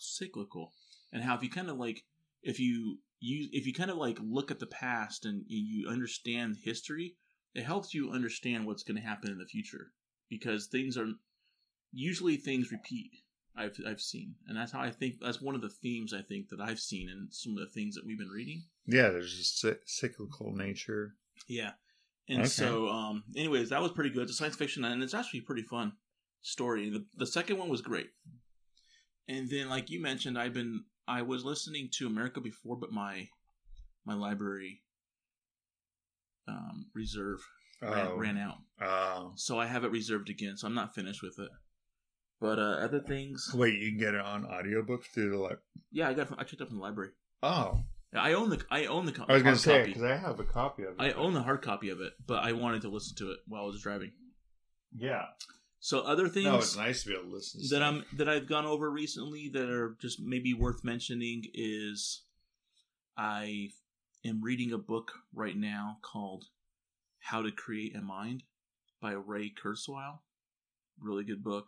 [0.00, 0.72] cyclical,
[1.12, 2.04] and how if you kind of like
[2.42, 6.56] if you you if you kind of like look at the past and you understand
[6.64, 7.16] history,
[7.54, 9.92] it helps you understand what's going to happen in the future
[10.30, 11.08] because things are
[11.92, 13.10] usually things repeat.
[13.58, 16.48] I've I've seen, and that's how I think that's one of the themes I think
[16.50, 18.64] that I've seen in some of the things that we've been reading.
[18.86, 19.08] yeah.
[19.08, 21.14] There's a cyclical nature.
[21.48, 21.72] Yeah.
[22.28, 22.48] And Okay.
[22.48, 24.24] so, um, anyways, that was pretty good.
[24.24, 25.92] It's a science fiction, and it's actually pretty fun
[26.46, 26.90] story.
[26.90, 28.08] The, the second one was great.
[29.28, 33.28] And then, like you mentioned, I've been I was listening to America before, but my
[34.04, 34.82] my library
[36.48, 37.40] um, reserve
[37.82, 39.32] ran, Oh, ran out, oh.
[39.36, 40.56] so I have it reserved again.
[40.56, 41.48] So I'm not finished with it.
[42.40, 45.58] But uh, other things, Wait, you can get it on audiobooks through the like.
[45.90, 47.10] yeah, I got I checked up from the library.
[47.42, 47.80] Oh,
[48.14, 50.44] I own the I own the co- I was gonna say because I have a
[50.44, 50.96] copy of it.
[51.00, 53.62] I own the hard copy of it, but I wanted to listen to it while
[53.64, 54.12] I was driving.
[54.96, 55.24] Yeah.
[55.78, 57.60] So other things No, it's nice to be able to listen.
[57.60, 57.82] To that stuff.
[57.82, 62.22] I'm that I've gone over recently that are just maybe worth mentioning is
[63.16, 63.70] I
[64.24, 66.44] am reading a book right now called
[67.20, 68.42] How to Create a Mind
[69.00, 70.18] by Ray Kurzweil.
[71.00, 71.66] Really good book.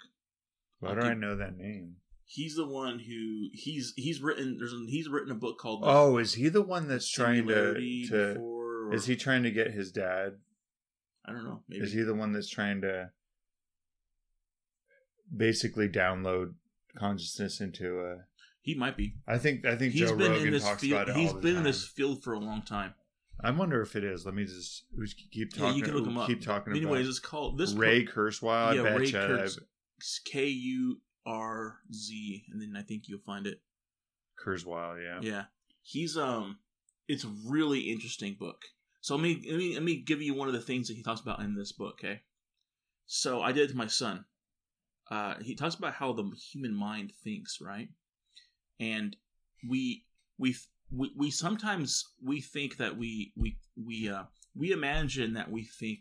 [0.81, 1.97] Why do I know that name?
[2.25, 6.18] He's the one who he's he's written there's a, he's written a book called Oh,
[6.18, 7.75] is he the one that's trying to?
[8.09, 10.35] To before, or- is he trying to get his dad?
[11.25, 11.62] I don't know.
[11.68, 13.11] Maybe Is he the one that's trying to
[15.35, 16.55] basically download
[16.97, 18.17] consciousness into a?
[18.62, 19.14] he might be.
[19.27, 21.03] I think I think He's Joe been Rogan in this talks field.
[21.03, 21.57] about it He's been time.
[21.59, 22.95] in this field for a long time.
[23.43, 24.25] I wonder if it is.
[24.27, 24.85] Let me just
[25.31, 25.77] keep Yeah, talking.
[25.79, 26.27] you can look him up.
[26.27, 28.75] Keep talking Anyways, it's called this Ray Kurzweil.
[28.75, 29.11] Yeah, Ray.
[29.12, 29.61] Kurz-
[30.25, 33.61] K U R Z, and then I think you'll find it.
[34.45, 35.03] Kurzweil.
[35.03, 35.21] Yeah.
[35.23, 35.45] Yeah,
[35.83, 36.59] he's um,
[37.07, 38.62] it's a really interesting book.
[39.01, 41.03] So let me let me let me give you one of the things that he
[41.03, 41.95] talks about in this book.
[42.01, 42.23] Okay,
[43.07, 44.25] so I did it to my son.
[45.11, 47.88] Uh, he talks about how the human mind thinks, right?
[48.79, 49.16] And
[49.68, 50.05] we
[50.38, 50.55] we
[50.90, 56.01] we, we sometimes we think that we we we uh we imagine that we think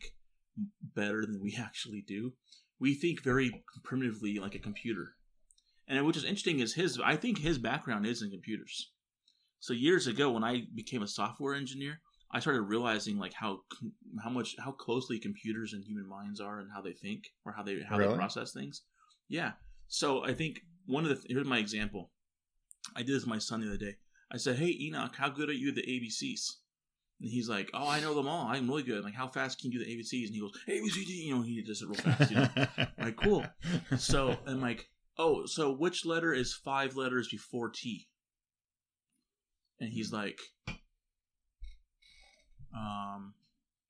[0.96, 2.34] better than we actually do.
[2.80, 5.14] We think very primitively like a computer.
[5.88, 8.92] And which is interesting is his I think his background is in computers.
[9.60, 13.62] So years ago when I became a software engineer, I started realizing like how
[14.22, 17.64] how much how closely computers and human minds are and how they think or how
[17.64, 18.12] they how Really?
[18.12, 18.84] they process things.
[19.28, 19.54] Yeah.
[19.88, 22.12] So I think one of the th- here's my example.
[22.96, 23.98] I did this with my son the other day.
[24.32, 26.58] I said, "Hey Enoch, how good are you at the ABCs?"
[27.20, 28.48] And he's like, "Oh, I know them all.
[28.48, 30.52] I'm really good." I'm like, "How fast can you do the ABCs?" And he goes,
[30.68, 32.32] "ABCD." You know, he does it real fast.
[32.32, 32.88] You know?
[33.00, 33.46] Like, cool.
[33.98, 38.08] so I'm like, "Oh, so which letter is five letters before T?"
[39.80, 40.40] And he's like,
[42.76, 43.36] um,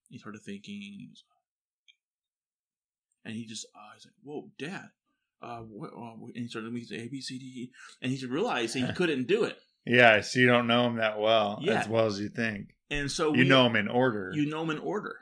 [0.10, 1.14] he started thinking,
[3.24, 4.90] and he just, uh, he's like, "Whoa, Dad."
[5.42, 7.72] Uh, what, uh, and he started to say A B C D, E,
[8.02, 11.60] and he realized he couldn't do it, yeah, so you don't know him that well,
[11.62, 11.80] Yeah.
[11.82, 12.76] as well as you think.
[12.90, 14.32] and so You we, know him in order.
[14.34, 15.16] you know him in order,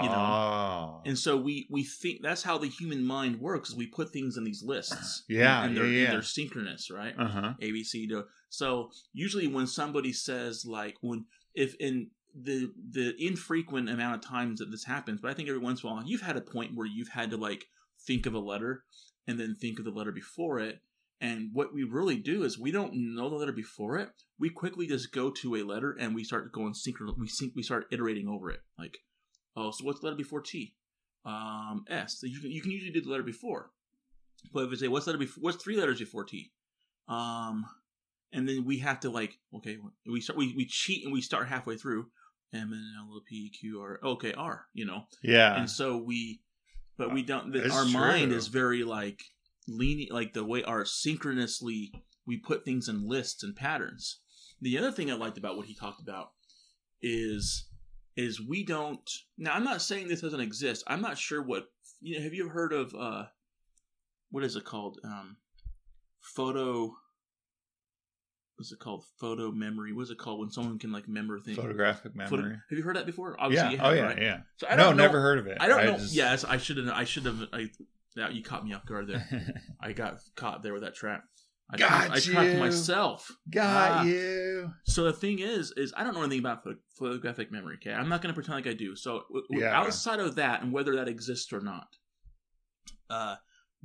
[0.00, 0.14] you know.
[0.14, 1.02] oh.
[1.06, 3.70] And so we we think that's how the human mind works.
[3.70, 5.24] Is we put things in these lists.
[5.28, 7.14] Yeah, and they're, yeah, and they're synchronous, right?
[7.18, 7.52] uh huh.
[7.60, 8.20] A B C D.
[8.50, 14.58] So usually when somebody says like when if in the the infrequent amount of times
[14.60, 16.72] that this happens, but I think every once in a while you've had a point
[16.74, 17.64] where you've had to like
[18.06, 18.84] think of a letter
[19.26, 20.80] and then think of the letter before it.
[21.20, 24.08] And what we really do is we don't know the letter before it.
[24.40, 27.16] We quickly just go to a letter and we start going synchro.
[27.16, 27.52] We sync.
[27.54, 28.60] We start iterating over it.
[28.76, 28.98] Like,
[29.56, 30.74] oh, so what's the letter before T?
[31.24, 32.18] Um, S.
[32.20, 33.70] So you can you can usually do the letter before.
[34.52, 36.50] But if we say what's the letter before, what's three letters before T?
[37.06, 37.66] Um,
[38.32, 39.78] and then we have to like okay,
[40.10, 42.06] we start we, we cheat and we start halfway through.
[42.52, 44.00] M N L O P Q R.
[44.02, 44.66] Okay, R.
[44.74, 45.56] You know, Yeah.
[45.56, 46.40] and so we
[46.96, 49.22] but we don't the, our mind is very like
[49.68, 51.92] lenient like the way our synchronously
[52.26, 54.20] we put things in lists and patterns.
[54.60, 56.30] The other thing i liked about what he talked about
[57.00, 57.68] is
[58.16, 60.84] is we don't now i'm not saying this doesn't exist.
[60.86, 61.66] I'm not sure what
[62.00, 63.24] you know have you heard of uh
[64.30, 64.98] what is it called?
[65.04, 65.36] Um
[66.20, 66.94] photo
[68.62, 72.14] what's it called photo memory what's it called when someone can like remember things Photographic
[72.14, 72.30] memory.
[72.30, 73.74] Photo- have you heard that before obviously yeah.
[73.74, 74.02] you Oh yeah.
[74.02, 74.22] right?
[74.22, 74.38] Yeah.
[74.56, 75.58] so I no, don't know, never heard of it.
[75.60, 75.96] I don't know.
[75.98, 76.88] just- Yes, I should have.
[76.88, 77.40] I should have.
[77.52, 77.68] I
[78.14, 79.26] yeah, you caught me off guard there.
[79.80, 81.24] I got caught there with that trap.
[81.70, 83.30] I Got trapped, I trapped myself.
[83.50, 84.02] Got Ah.
[84.04, 84.70] you.
[84.84, 87.76] So the thing is, is I don't know anything about pho- photographic memory.
[87.80, 88.94] Okay, I'm not going to pretend like I do.
[88.94, 89.76] So w- w- Yeah.
[89.80, 91.88] outside of that, and whether that exists or not,
[93.10, 93.36] uh,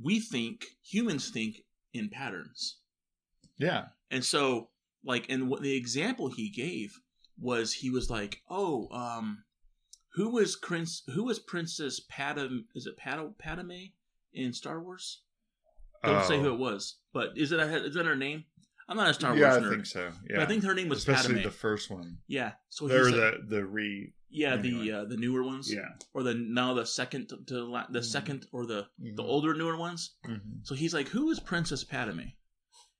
[0.02, 1.64] we think humans think
[1.94, 2.80] in patterns.
[3.58, 3.86] Yeah.
[4.10, 4.70] And so,
[5.04, 7.00] like, and what the example he gave
[7.40, 9.44] was he was like, "Oh, um,
[10.14, 11.04] who was Prince?
[11.14, 12.66] Who was Princess Padam?
[12.76, 13.94] Is it Padam, Padame
[14.34, 15.22] in Star Wars?
[16.04, 16.44] Don't say Oh.
[16.44, 18.46] who it was, but is it a, is that her name?
[18.88, 20.12] I'm not a Star yeah, Wars I think so.
[20.30, 20.38] Yeah.
[20.38, 21.44] but I think her name was especially Padame.
[21.44, 22.20] the first one.
[22.28, 24.14] yeah, so Or he's the the re.
[24.30, 24.86] yeah anyway.
[24.86, 25.90] the uh, the newer ones, Yeah.
[26.14, 28.06] or the now the second to, to la- the Mhm.
[28.06, 29.28] second or the the Mhm.
[29.28, 30.16] older newer ones.
[30.26, 30.66] Mhm.
[30.66, 32.30] So he's like, "Who is Princess Padme?"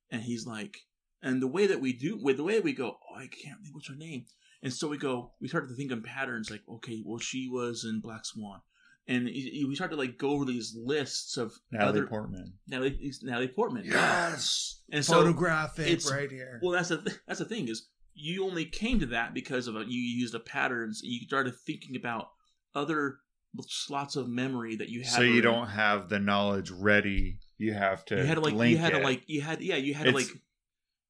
[0.10, 0.87] And he's like,
[1.22, 3.74] and the way that we do, with the way we go, oh, I can't think
[3.74, 4.26] what's her name.
[4.64, 7.86] And so we go, we start to think in patterns, like, okay, well, she was
[7.88, 8.62] in Black Swan,
[9.08, 12.54] and y- y- we start to like go over these lists of Natalie other Portman.
[12.68, 13.84] Natalie, Natalie Portman.
[13.86, 14.82] Yes.
[14.92, 16.60] And so Photographic it's- right here.
[16.64, 19.76] well, that's the th- that's the thing is you only came to that because of
[19.76, 21.02] a, you used a patterns.
[21.04, 22.30] You started thinking about
[22.74, 23.20] other
[23.68, 25.10] slots of memory that you had.
[25.14, 25.42] so you already.
[25.42, 27.40] don't have the knowledge ready.
[27.60, 28.18] You have to.
[28.18, 29.00] you had to like link you had it.
[29.00, 30.28] to like you had yeah you had to like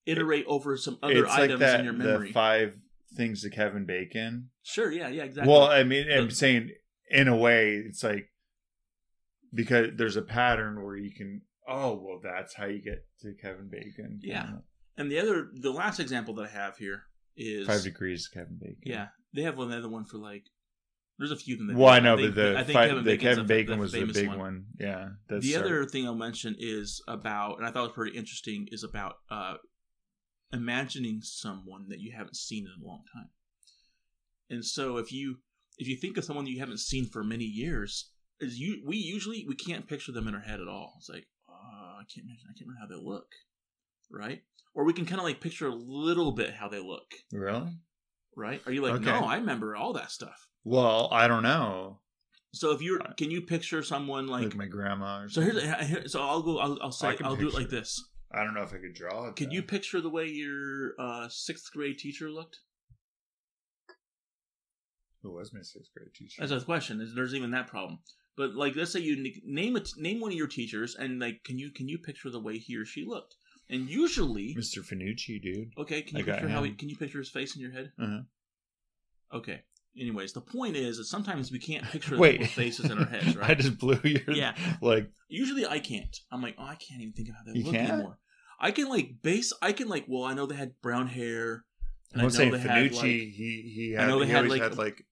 [0.07, 2.27] iterate over some other it's like items that, in your memory.
[2.29, 2.77] The five
[3.15, 4.49] things to Kevin Bacon.
[4.63, 5.51] sure, yeah, yeah, exactly.
[5.51, 6.71] Well, I mean, I'm The- saying
[7.11, 8.29] in a way, it's like
[9.53, 11.41] because there's a pattern where you can.
[11.67, 14.19] Oh well, that's how you get to Kevin Bacon.
[14.21, 14.57] Yeah.
[14.97, 17.03] and the other, the last example that I have here
[17.35, 18.77] is Five degrees to Kevin Bacon.
[18.83, 20.43] Yeah, they have another one for like.
[21.19, 21.75] There's a few of them.
[21.75, 24.05] Well, I know, but the I think fi- Kevin the Bacon's Kevin Bacon was the
[24.05, 24.37] big one.
[24.37, 24.65] one.
[24.79, 25.07] Yeah.
[25.27, 28.15] That's the our- other thing I'll mention is about, and I thought it was pretty
[28.15, 29.55] interesting, is about uh,
[30.51, 33.29] imagining someone that you haven't seen in a long time.
[34.49, 35.37] And so, if you
[35.77, 39.45] if you think of someone you haven't seen for many years, is you we usually
[39.47, 40.93] we can't picture them in our head at all.
[40.97, 41.53] It's like, oh,
[41.99, 43.27] I can't imagine, I can't remember how they look,
[44.11, 44.41] right?
[44.73, 47.71] Or we can kind of like picture a little bit how they look, Really?
[48.35, 48.61] right?
[48.67, 49.05] Are you like, Okay.
[49.05, 50.47] no, I remember all that stuff.
[50.63, 51.99] Well, I don't know.
[52.53, 54.55] So if you're, can you picture someone Like, like?
[54.55, 55.23] my grandma.
[55.23, 56.59] Or So here's, here- so I'll go.
[56.59, 58.03] I'll, I'll say I'll do it like this.
[58.31, 59.35] I don't know if I could draw it.
[59.35, 59.55] Can though.
[59.55, 62.59] you picture the way your uh, sixth grade teacher looked?
[65.23, 66.45] Who was my sixth grade teacher?
[66.45, 67.01] That's a question.
[67.01, 67.99] Is there's even that problem?
[68.35, 71.57] But like, let's say you name it, name one of your teachers, and like, can
[71.57, 73.35] you can you picture the way he or she looked?
[73.69, 74.79] And usually, Mr.
[74.79, 75.73] Finucci, dude.
[75.77, 77.91] okay, can you got picture how he, can you picture his face in your head?
[77.99, 78.21] Uh-huh.
[79.37, 79.61] Okay.
[79.99, 82.33] Anyways, the point is that sometimes we can't picture the Wait.
[82.33, 83.49] people's faces in our heads, right?
[83.51, 84.21] I just blew your.
[84.31, 84.53] Yeah.
[84.81, 86.15] Like, Usually, I can't.
[86.31, 87.89] I'm like, oh, I can't even think of how they look can't?
[87.91, 88.19] anymore.
[88.59, 89.53] I can like base.
[89.61, 90.05] I can like.
[90.07, 91.63] Well, I know they had brown hair,
[92.13, 94.37] And I'm I know saying Finucci, like- he he I had know they he had,
[94.45, 95.05] always like- had like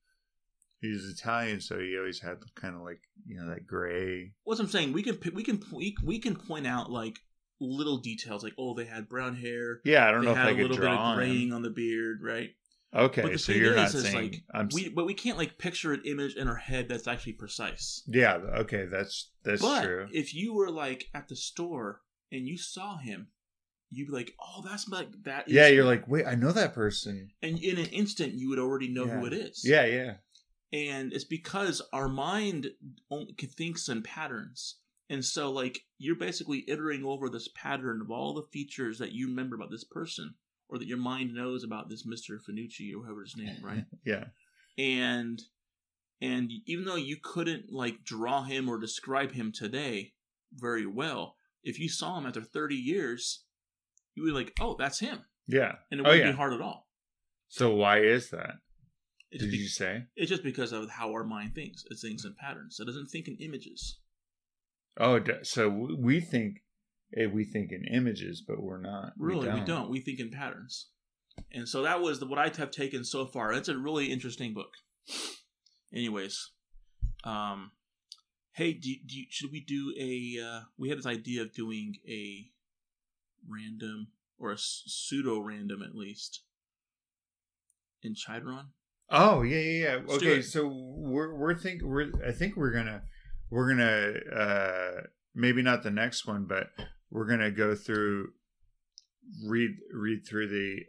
[0.81, 4.33] he was Italian, so he always had kind of like you know that gray.
[4.43, 4.93] What's I'm saying?
[4.93, 5.61] We can we can
[6.03, 7.17] we, can point out like
[7.59, 9.79] little details, like oh, they had brown hair.
[9.83, 11.13] Yeah, I don't know if they had I a could little bit draw of on
[11.13, 11.17] him.
[11.19, 12.49] graying on the beard, right?
[12.95, 14.69] Okay, But the so thing you're is, not is, saying like, I'm.
[14.73, 18.01] We but we can't like picture an image in our head that's actually precise.
[18.07, 20.07] yeah, okay, that's that's but true.
[20.13, 23.27] if you were like at the store and you saw him,
[23.91, 26.73] you'd be like, "Oh, that's like that." Yeah, you're him." like, wait, I know that
[26.73, 27.31] person.
[27.41, 29.61] and in an instant, you would already know who it is.
[29.65, 30.13] Yeah, yeah,
[30.71, 32.67] and it's because our mind
[33.11, 34.77] only thinks in patterns,
[35.09, 39.27] and so like you're basically iterating over this pattern of all the features that you
[39.27, 40.35] remember about this person,
[40.69, 43.85] or that your mind knows about this Mister Finucci or whoever his name, right?
[44.05, 44.25] yeah.
[44.77, 45.41] and
[46.21, 50.13] and even though you couldn't like draw him or describe him today
[50.53, 53.43] very well if you saw him after 30 years
[54.13, 55.73] you would be like oh that's him Yeah.
[55.91, 56.31] and it Oh, wouldn't yeah.
[56.31, 56.87] be hard at all
[57.49, 58.55] So why is that?
[59.31, 60.03] it's, Did be- you say?
[60.15, 63.07] it's just because of how our mind thinks uh, it thinks in patterns it doesn't
[63.07, 63.99] think in images
[64.97, 65.67] Oh, so
[65.99, 66.61] we think
[67.31, 69.13] we think in images, but we're not.
[69.17, 70.87] really we don't we, think in patterns
[71.51, 74.53] and so that was the, what i have taken so far it's a really interesting
[74.53, 74.71] book
[75.93, 76.51] anyways
[77.25, 77.71] um
[78.53, 82.45] hey do, do should we do a uh we had this idea of doing a
[83.49, 84.07] random
[84.39, 86.41] or a pseudo random at least
[88.05, 88.67] in Chiron.
[89.09, 89.99] Oh yeah, yeah, yeah.
[90.05, 93.03] Let's Okay, so we're we're think we're I think we're gonna
[93.49, 95.01] we're gonna uh
[95.33, 96.67] maybe not the next one, but
[97.11, 98.29] we're gonna go through
[99.45, 100.79] read read through the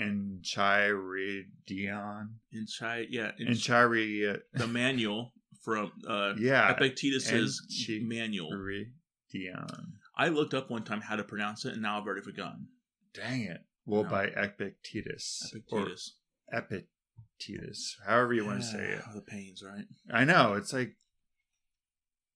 [0.00, 5.32] Enchiridion in Chi yeah Enchiridion the manual
[5.64, 8.50] from uh yeah Epictetus's Enchi- manual.
[8.52, 9.86] Enchiridion.
[10.16, 12.68] I looked up one time how to pronounce it and now I've already forgotten.
[13.14, 13.60] Dang it!
[13.86, 14.10] Well, No.
[14.10, 16.16] by Epictetus Epictetus.
[16.52, 19.02] Epictetus, however you want to say it.
[19.14, 19.84] The pains, right?
[20.12, 20.96] I know it's like,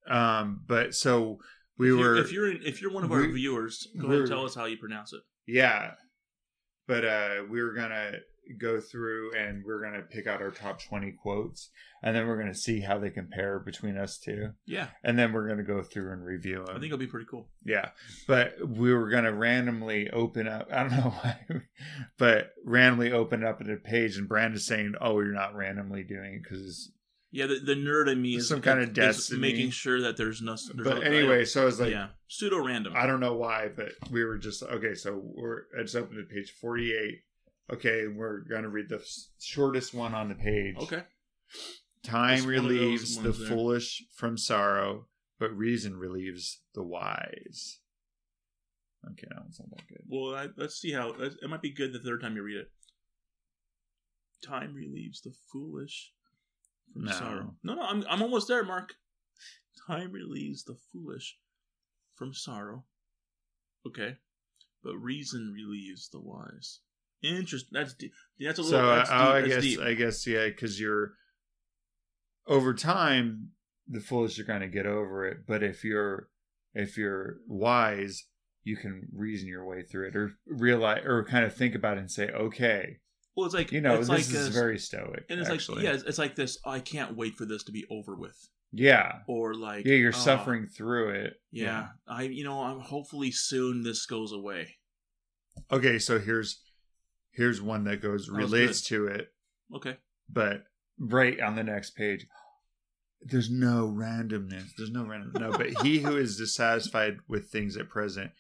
[0.09, 1.39] um, but so
[1.83, 4.21] we if were if you're in, if you're one of our we- viewers, go ahead
[4.21, 5.21] and tell us how you pronounce it.
[5.47, 5.93] Yeah.
[6.87, 8.13] But uh we were gonna
[8.59, 11.71] go through and we're gonna pick out our top twenty quotes
[12.03, 14.51] and then we're gonna see how they compare between us two.
[14.67, 16.71] Yeah, And then we're gonna go through and review them.
[16.71, 17.49] I think it'll be pretty cool.
[17.65, 17.91] yeah.
[18.27, 21.39] But we were gonna randomly open up I don't know why
[22.19, 26.35] but randomly open up at a page and Brandon's saying, Oh, you're not randomly doing
[26.35, 26.91] it because
[27.35, 29.41] Yeah, the, the nerd in me is Some kind of destiny.
[29.41, 30.53] making sure that there's no.
[30.53, 32.93] There's but no, anyway, so I was like yeah, pseudo random.
[32.95, 34.95] I don't know why, but we were just okay.
[34.95, 37.23] So we're I just opened to page forty-eight.
[37.73, 39.03] Okay, we're gonna read the
[39.41, 40.77] shortest one on the page.
[40.79, 41.05] Okay,
[42.05, 43.49] Time Just one of those relieves the there.
[43.49, 45.07] foolish from sorrow,
[45.39, 47.79] but reason relieves the wise.
[49.11, 50.03] Okay, that one's not that good.
[50.07, 51.15] well, I, let's see how.
[51.19, 52.71] It might be good the third time you read it.
[54.47, 56.13] Time relieves the foolish
[56.93, 57.13] from No.
[57.13, 57.57] sorrow.
[57.63, 58.95] No, no, I'm I'm almost there, Mark.
[59.87, 61.39] Time relieves the foolish
[62.15, 62.85] from sorrow.
[63.87, 64.17] Okay,
[64.85, 66.81] but reason relieves the wise.
[67.23, 67.71] Interesting.
[67.73, 68.13] That's deep.
[68.39, 68.79] That's a little.
[68.81, 69.19] So uh, that's deep.
[69.19, 69.81] oh, I that's guess deep.
[69.81, 71.13] I guess yeah, because you're
[72.47, 73.51] over time
[73.89, 76.29] the foolish are gonna get over it, but if you're
[76.75, 78.27] if you're wise,
[78.65, 82.01] you can reason your way through it or realize or kind of think about it
[82.01, 82.99] and say, okay,
[83.35, 85.25] well, it's like you know, it's this like is very stoic.
[85.29, 85.77] and it's actually.
[85.79, 86.59] like yeah, it's, it's like this.
[86.65, 88.37] I can't wait for this to be over with,
[88.73, 91.35] yeah, or like yeah, you're "Oh, suffering through it.
[91.51, 94.77] Yeah, I you know I'm hopefully soon this goes away.
[95.71, 96.63] Okay, so here's
[97.31, 99.29] here's one that goes That relates to it,
[99.75, 99.97] Okay.
[100.29, 100.65] but
[100.99, 102.27] right on the next page.
[103.25, 104.71] There's no randomness.
[104.77, 105.31] There's no random.
[105.41, 108.33] No, but he who is dissatisfied with things at present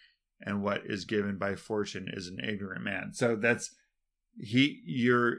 [0.44, 3.12] and what is given by fortune is an ignorant man.
[3.12, 3.74] So that's
[4.38, 4.82] he.
[4.84, 5.36] You're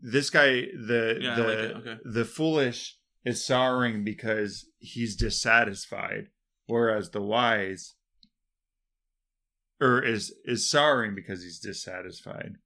[0.00, 0.66] this guy.
[0.74, 1.58] The Yeah, the like.
[1.58, 1.96] Okay.
[2.04, 6.28] the foolish is sorrowing because he's dissatisfied,
[6.66, 7.94] whereas the wise
[9.80, 12.56] or is is sorrowing because he's dissatisfied,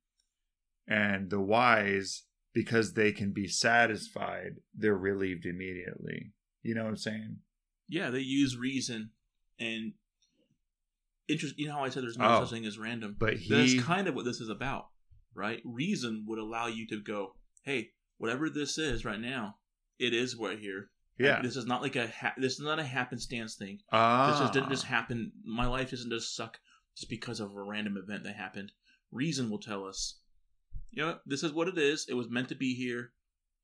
[0.87, 6.33] and the wise because they can be satisfied, they're relieved immediately.
[6.63, 7.37] You know what I'm saying?
[7.89, 9.11] Yeah, they use reason
[9.61, 9.93] and
[11.29, 11.59] interest.
[11.59, 12.41] You know how I said there's no Oh.
[12.45, 13.15] such thing as random.
[13.19, 14.87] But he, That's kind of what this is about,
[15.37, 15.61] right?
[15.65, 19.57] Reason would allow you to go, hey, whatever this is right now,
[19.99, 20.89] it is right here.
[21.19, 23.79] yeah, This is not like a ha- this is not a happenstance thing.
[23.93, 25.33] ah, This just didn't just happen.
[25.45, 26.59] My life doesn't just suck
[26.97, 28.73] just because of a random event that happened.
[29.13, 30.19] Reason will tell us,
[30.91, 32.07] you know, this is what it is.
[32.09, 33.13] It was meant to be here.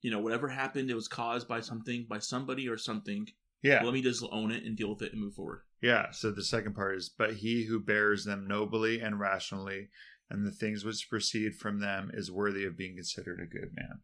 [0.03, 3.27] You know, whatever happened, it was caused by something, by somebody or something.
[3.62, 5.61] yeah, Let me just own it and deal with it and move forward.
[5.81, 6.11] yeah.
[6.11, 9.91] So the second part is, but he who bears them nobly and rationally,
[10.33, 14.01] and the things which proceed from them is worthy of being considered a good man.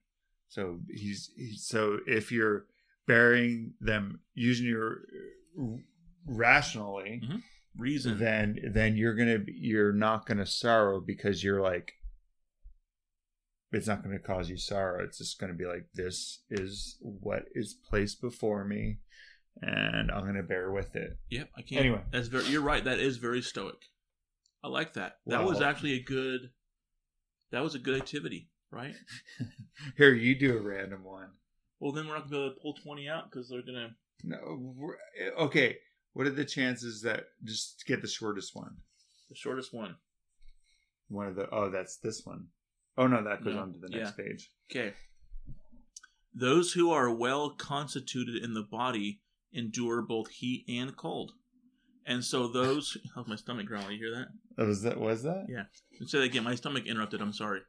[0.49, 2.67] So he's, he's so if you're
[3.07, 4.99] bearing them using your
[5.61, 5.77] uh,
[6.27, 7.43] rationally, Mhm.
[7.77, 8.19] Reason.
[8.19, 11.93] then then you're gonna you're not gonna sorrow because you're like
[13.71, 15.05] it's not gonna cause you sorrow.
[15.05, 18.99] It's just gonna be like this is what is placed before me,
[19.63, 21.19] and I'm gonna bear with it.
[21.31, 21.81] Yep, I can't.
[21.81, 22.03] Anyway.
[22.11, 22.45] that's very.
[22.47, 22.83] You're right.
[22.83, 23.77] That is very stoic.
[24.63, 25.19] I like that.
[25.27, 26.51] That was actually a good.
[27.51, 28.95] That was a good activity, right?
[29.97, 31.31] Here, you do a random one.
[31.81, 33.91] Well, then we're not gonna be able to pull twenty out because they're gonna.
[34.25, 35.77] No, eh, okay.
[36.13, 38.77] What are the chances that just get the shortest one?
[39.31, 39.95] The shortest one.
[41.09, 42.47] One of the oh, that's this one.
[42.97, 44.51] Oh no, that goes No, on to the next page.
[44.71, 44.95] Okay.
[46.35, 49.21] Those who are well constituted in the body
[49.53, 51.33] endure both heat and cold.
[52.09, 54.29] And so those how's my stomach growling, you hear that?
[54.63, 55.47] Oh, was that was that?
[55.49, 55.65] Yeah.
[56.01, 56.43] Let's say that again.
[56.43, 57.61] My stomach interrupted, I'm sorry.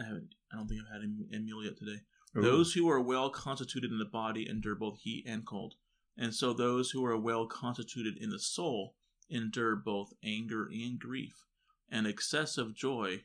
[0.00, 2.00] I haven't I don't think I've had a a meal yet today.
[2.36, 2.42] Ooh.
[2.42, 5.74] Those who are well constituted in the body endure both heat and cold.
[6.16, 8.94] And so those who are well constituted in the soul
[9.28, 11.44] endure both anger and grief,
[11.90, 13.24] and excessive joy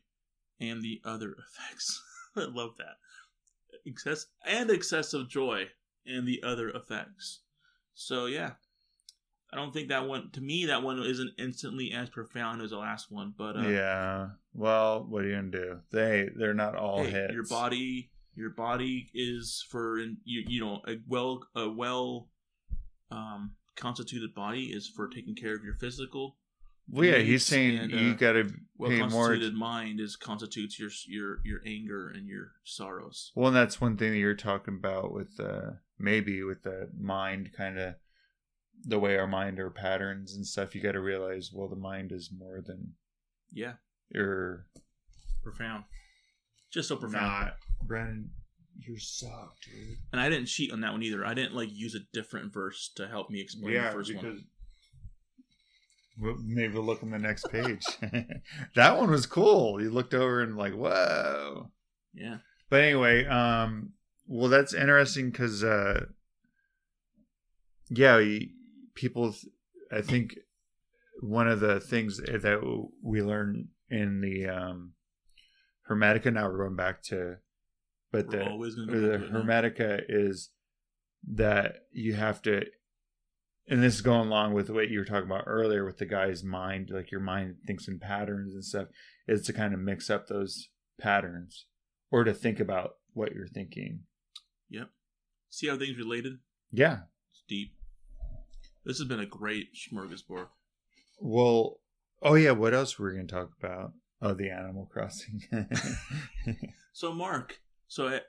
[0.59, 2.01] and the other effects.
[2.35, 2.97] I love that.
[3.85, 5.67] Excess and excessive joy
[6.05, 7.39] and the other effects.
[7.93, 8.51] So yeah.
[9.53, 12.77] I don't think that one to me that one isn't instantly as profound as the
[12.77, 14.27] last one, but uh, yeah.
[14.53, 15.79] Well, what are you gonna do?
[15.91, 17.33] They they're not all hey, hits.
[17.33, 22.29] your body your body is for you you know a well a well
[23.11, 26.37] um constituted body is for taking care of your physical
[26.89, 29.27] Well, yeah, he's saying and, you uh, gotta well pay more.
[29.27, 33.97] constituted mind is constitutes your your your anger and your sorrows Well, and that's one
[33.97, 37.95] thing that you're talking about with uh maybe with the mind kind of
[38.85, 40.73] the way our mind are patterns and stuff.
[40.75, 42.93] You got to realize, well, the mind is more than
[43.53, 43.73] yeah
[44.09, 44.65] your
[45.43, 45.83] profound
[46.71, 47.57] just so profound not.
[47.83, 48.29] Brennan,
[48.79, 49.97] you're suck, dude.
[50.13, 52.91] and i didn't cheat on that one either i didn't like use a different verse
[52.95, 54.45] to help me explain the first one
[56.19, 57.83] Well, maybe we'll look on the next page.
[58.75, 59.81] that one was cool.
[59.81, 61.71] You looked over and like, whoa.
[62.13, 62.37] yeah
[62.69, 63.93] But anyway, um,
[64.27, 66.05] well, that's interesting because, uh,
[67.89, 68.17] yeah,
[68.95, 69.33] people,
[69.91, 70.37] I think
[71.21, 74.93] one of the things that we learn in the um,
[75.89, 77.37] Hermetica, now we're going back to,
[78.11, 79.39] but we're the, always gonna or go the back to it now.
[79.39, 80.49] Hermetica is
[81.33, 82.65] that you have to,
[83.67, 86.43] and this is going along with what you were talking about earlier with the guy's
[86.43, 88.87] mind, like your mind thinks in patterns and stuff,
[89.27, 90.69] is to kind of mix up those
[90.99, 91.65] patterns
[92.09, 94.01] or to think about what you're thinking.
[94.69, 94.89] Yep.
[95.49, 96.39] See how things related
[96.71, 97.01] Yeah.
[97.31, 97.75] it's deep
[98.85, 100.47] this has been a great smorgasbord
[101.19, 101.79] Well,
[102.21, 103.93] oh yeah, what else were we going to talk about?
[104.21, 105.41] Oh, the Animal Crossing.
[106.93, 107.57] So Mark,
[107.87, 108.19] so I,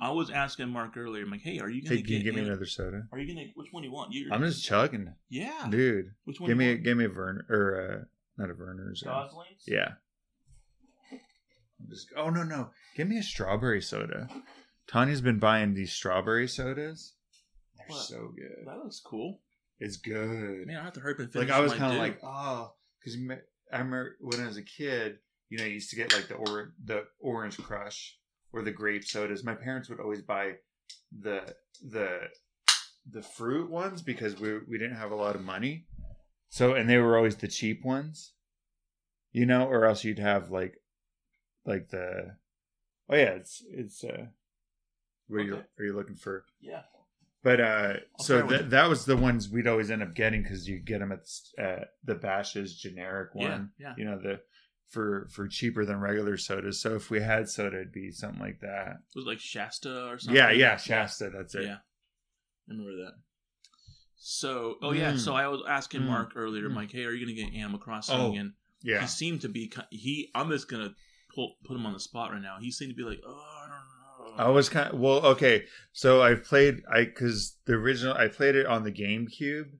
[0.00, 1.22] I was asking Mark earlier.
[1.24, 2.24] I'm like, hey, are you gonna hey, can you get?
[2.24, 3.04] give me another soda?
[3.12, 3.46] Are you gonna?
[3.54, 4.12] Which one do you want?
[4.12, 5.66] You, I'm just chugging, yeah.
[5.70, 6.06] dude.
[6.24, 6.48] Which one?
[6.48, 6.84] Give do me, you a, want?
[6.84, 8.04] give me a Werner or uh,
[8.42, 9.06] not a Vernors.
[9.06, 9.62] uh, Goslings.
[9.68, 9.92] Yeah.
[11.12, 12.70] I'm Just, oh no no!
[12.96, 14.28] Give me a strawberry soda.
[14.88, 17.14] Tanya's been buying these strawberry sodas.
[17.76, 18.02] They're What?
[18.04, 18.66] so good.
[18.66, 19.40] That looks cool.
[19.80, 20.66] It's good.
[20.66, 21.48] Man, I have to hurry up and finish.
[21.48, 23.18] like I was kind of like, oh, because
[23.72, 25.18] I remember when I was a kid,
[25.50, 28.16] you know, you used to get like the or the orange crush
[28.52, 29.44] or the grape sodas.
[29.44, 30.54] My parents would always buy
[31.16, 31.54] the
[31.86, 32.28] the
[33.10, 35.86] the fruit ones because we we didn't have a lot of money.
[36.48, 38.32] So and they were always the cheap ones,
[39.32, 40.80] you know, or else you'd have like
[41.64, 42.36] like the
[43.08, 44.26] oh yeah, it's it's uh
[45.28, 46.82] where you are you looking for yeah.
[47.42, 48.48] But uh, so one.
[48.48, 51.20] that that was the ones we'd always end up getting because you get them at
[51.62, 53.94] uh, the Bashas' generic one, Yeah, yeah.
[53.96, 54.40] you know the
[54.88, 56.80] for for cheaper than regular sodas.
[56.80, 58.96] So if we had soda, it'd be something like that.
[59.14, 60.36] It was like Shasta or something.
[60.36, 61.30] Yeah, yeah, Shasta.
[61.32, 61.64] That's it.
[61.64, 61.76] Yeah.
[61.76, 63.12] I remember that.
[64.16, 65.18] So, oh yeah, Mm.
[65.20, 66.06] so I was asking Mm.
[66.06, 66.74] Mark earlier, Mm.
[66.74, 68.16] like, hey, are you gonna get Animal Crossing?
[68.18, 69.00] Oh, And yeah.
[69.00, 69.72] he seemed to be.
[69.90, 70.94] He, I'm just gonna
[71.34, 72.58] pull, put him on the spot right now.
[72.60, 73.57] He seemed to be like, oh,
[74.34, 74.44] I don't know.
[74.44, 75.24] I was kind of well.
[75.26, 79.70] Okay, so I played I because the original I played it on the GameCube,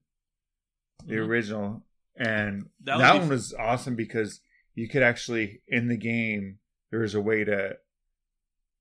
[1.06, 1.28] the Mhm.
[1.28, 1.86] original,
[2.16, 4.40] and That that, one was awesome because
[4.74, 6.58] you could actually in the game
[6.90, 7.78] there was a way to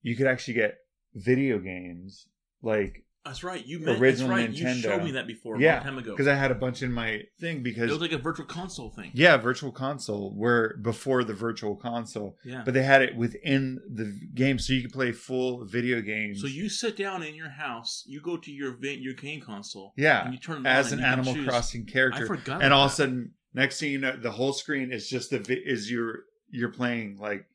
[0.02, 0.78] you could actually get
[1.14, 2.28] video games
[2.62, 3.66] like That's right.
[3.66, 4.50] You meant, Original that's right.
[4.76, 6.12] You showed me that before a Yeah, long time ago.
[6.12, 8.90] because I had a bunch in my thing because it was like a virtual console
[8.90, 9.12] thing.
[9.14, 12.64] yeah, virtual console where before the virtual console, Yeah.
[12.66, 16.42] but they had it within the game, so you could play full video games.
[16.42, 20.24] So you sit down in your house, you go to your your game console, yeah,
[20.26, 21.52] and you turn it as on an and you can Animal.
[21.52, 22.62] Crossing I character, forgot.
[22.64, 25.40] and all of a sudden Next thing you know, the whole screen is just the
[25.66, 27.46] is you're you're playing like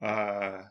[0.00, 0.62] uh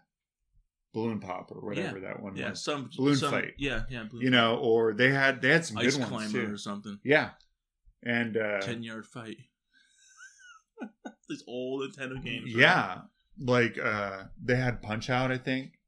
[0.94, 2.40] balloon pop or whatever that one was.
[2.40, 2.64] Yeah, was.
[2.64, 3.54] some Balloon some, fight.
[3.58, 4.06] Yeah, yeah.
[4.14, 6.52] You know, or they had they had some ice good ones too.
[6.52, 7.00] or something.
[7.04, 7.32] Yeah,
[8.04, 9.38] and uh, Ten yard fight.
[11.30, 12.54] These old Nintendo games.
[12.54, 12.62] right?
[12.62, 13.02] yeah,
[13.40, 15.32] like uh they had Punch Out.
[15.32, 15.78] I think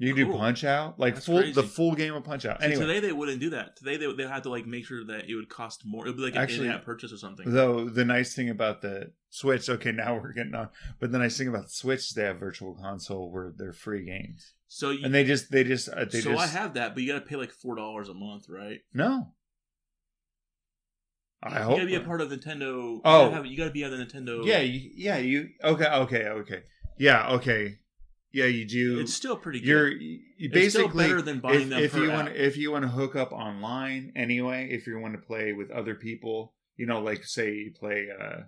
[0.00, 0.38] you do Cool.
[0.38, 1.52] Punch Out, like That's full crazy.
[1.52, 2.60] the full game of Punch Out.
[2.60, 3.76] See, Anyway, today they wouldn't do that.
[3.76, 6.06] Today they they had to like make sure that it would cost more.
[6.06, 7.50] It would be like an Actually, in-app purchase or something.
[7.52, 10.68] Though the nice thing about the Switch, okay, now we're getting on.
[11.00, 14.04] But the nice thing about the Switch is they have Virtual Console where they're free
[14.04, 16.94] games, so you, and they just they just uh, they so just I have that,
[16.94, 18.78] but you got to pay like four dollars a month, right?
[18.94, 19.32] no.
[21.40, 22.60] I you hope you gotta be a part of Nintendo.
[22.60, 23.24] You Oh.
[23.26, 24.44] gotta have, you gotta be on the Nintendo.
[24.44, 26.62] Yeah, you, yeah, you okay, okay, okay,
[26.98, 27.78] yeah, okay,
[28.32, 29.00] yeah, you do.
[29.00, 29.66] it's still pretty good.
[29.66, 32.16] you're you basically better than buying if, them if you app.
[32.24, 34.68] want if you want to hook up online anyway.
[34.70, 38.42] If you want to play with other people, you know, like say you play uh,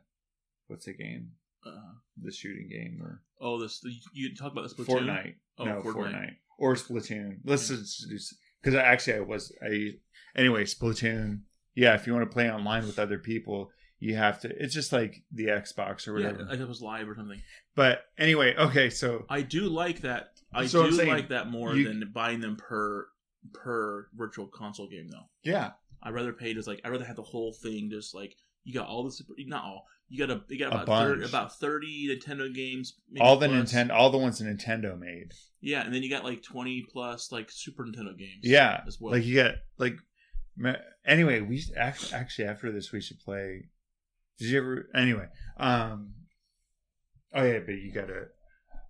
[0.68, 1.32] what's the game,
[1.66, 5.06] Uh, the shooting game or oh, this you talk about the Splatoon.
[5.06, 5.34] Fortnite.
[5.58, 5.94] Oh, no, Fortnite.
[5.94, 6.36] Fortnite.
[6.58, 7.38] or Splatoon.
[7.44, 7.76] Let's Yeah.
[7.76, 9.94] just because actually I was I
[10.36, 11.40] anyway Splatoon.
[11.74, 13.70] Yeah, if you want to play online with other people,
[14.00, 14.48] you have to.
[14.62, 16.48] It's just like the Xbox or Yeah, whatever.
[16.50, 17.40] like it was live or something.
[17.76, 20.30] but anyway, okay, so I do like that.
[20.52, 23.06] I So do saying, like that more you- than buying them per
[23.54, 25.28] per virtual console game though.
[25.44, 25.70] yeah,
[26.02, 28.34] I'd rather pay just like I'd rather have the whole thing just like
[28.64, 31.08] you got all the super not all you got a you got about bunch.
[31.20, 33.72] 30, about thirty Nintendo games maybe all the plus.
[33.72, 35.32] Nintendo, all the ones Nintendo made.
[35.60, 39.12] yeah and then you got like twenty plus like Super Nintendo games Yeah, as well
[39.14, 39.94] like you get like.
[41.06, 43.68] Anyway, we actually after this we should play.
[44.40, 44.88] Did you ever?
[44.94, 45.26] Anyway,
[45.58, 46.14] um.
[47.32, 48.26] Oh yeah, but you gotta.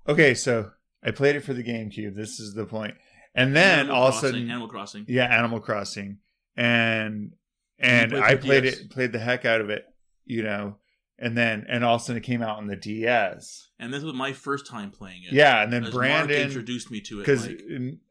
[0.08, 0.70] Okay, so
[1.04, 2.14] I played it for the GameCube.
[2.16, 2.94] This is the point,
[3.34, 6.18] and then Animal all of a Crossing, sudden, Animal Crossing yeah, Animal Crossing,
[6.56, 7.32] and
[7.78, 8.78] and played I played DS.
[8.78, 9.84] it, played the heck out of it,
[10.24, 10.76] you know,
[11.18, 13.68] and then and all of a sudden it came out on the DS.
[13.78, 16.90] and this was my first time playing it Yeah, and then As Mark Brandon, introduced
[16.90, 17.60] me to it because like,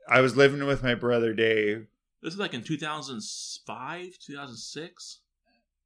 [0.10, 1.88] I was living with my brother Dave.
[2.22, 5.20] this was like in 2005 2006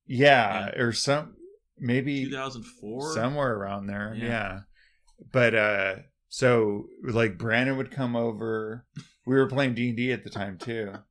[0.06, 1.36] Yeah, or some
[1.84, 4.14] maybe 2004 somewhere around there.
[4.18, 4.26] Yeah.
[4.26, 4.60] Yeah.
[5.32, 5.96] But uh
[6.30, 8.86] so like Brandon would come over.
[9.26, 10.94] We were playing D and D at the time too.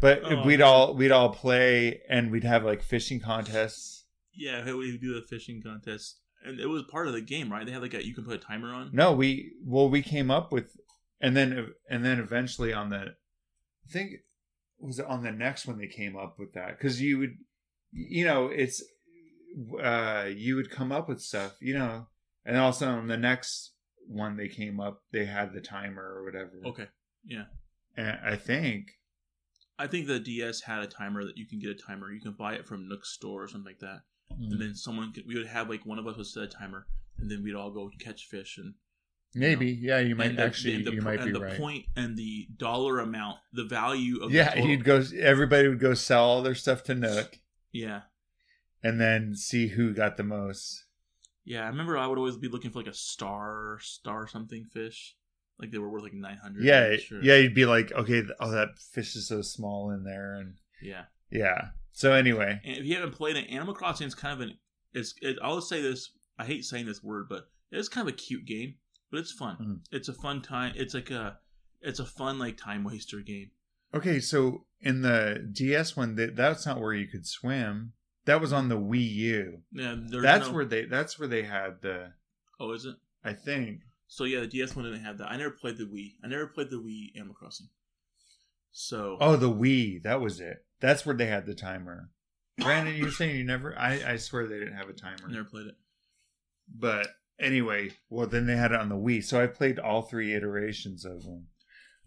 [0.00, 0.68] But Oh, we'd man.
[0.68, 4.04] all we'd all play and we'd have like fishing contests.
[4.32, 7.66] yeah we would do the fishing contest and it was part of the game right
[7.66, 10.30] they had like a you can put a timer on No, we well we came
[10.30, 10.76] up with
[11.20, 12.98] and then and then eventually on the
[13.86, 14.10] I think
[14.78, 17.34] was it on the next one they came up with that cuz you would
[17.90, 18.82] you know it's
[19.82, 22.06] uh you would come up with stuff, you know,
[22.44, 23.72] and also on the next
[24.06, 26.60] one they came up they had the timer or whatever.
[26.66, 26.88] okay
[27.24, 27.44] Yeah.
[27.96, 28.92] And I think
[29.78, 32.12] I think the DS had a timer that you can get a timer.
[32.12, 34.02] You can buy it from Nook store or something like that.
[34.36, 34.52] Hmm.
[34.52, 36.86] And then someone could, we would have like one of us would set a timer,
[37.18, 38.56] and then we'd all go catch fish.
[38.56, 38.74] And
[39.34, 41.58] maybe yeah, you might and actually and the, you might and be the right.
[41.58, 46.24] point and the dollar amount, the value of yeah, you'd go everybody would go sell
[46.24, 47.38] all their stuff to Nook
[47.72, 48.02] yeah
[48.84, 50.84] and then see who got the most.
[51.44, 51.64] yeah.
[51.64, 55.16] I remember I would always be looking for like a star star something fish,
[55.58, 56.64] like they were worth like nine hundred.
[56.64, 57.20] Yeah, sure.
[57.22, 61.04] yeah, you'd be like, okay, oh, that fish is so small in there, and yeah.
[61.30, 61.68] yeah.
[61.92, 64.58] So anyway, And if you haven't played it, Animal Crossing is kind of an
[64.92, 65.14] it's.
[65.22, 66.10] It, I'll say this.
[66.38, 68.74] I hate saying this word, but it's kind of a cute game.
[69.10, 69.56] But it's fun.
[69.60, 69.78] Mhm.
[69.96, 70.72] It's a fun time.
[70.76, 71.38] It's like a.
[71.80, 73.50] It's a fun like time waster game.
[73.94, 77.92] okay, so in the DS one, that that's not where you could swim.
[78.26, 79.62] That was on the Wii U.
[79.72, 80.84] Yeah, That's no- where they.
[80.86, 82.12] That's where they had the.
[82.58, 82.96] Oh, is it?
[83.24, 83.80] I think.
[84.06, 85.30] So yeah, the DS one didn't have that.
[85.30, 86.12] I never played the Wii.
[86.22, 87.68] I never played the Wii Animal Crossing.
[88.72, 90.02] So Oh, the Wii.
[90.02, 90.64] That was it.
[90.80, 92.10] That's where they had the timer.
[92.58, 93.76] Brandon, you're saying you never?
[93.78, 95.16] I I swear they didn't have a timer.
[95.28, 95.74] I never played it.
[96.72, 97.08] But
[97.38, 99.24] anyway, well then they had it on the Wii.
[99.24, 101.48] So I played all three iterations of them.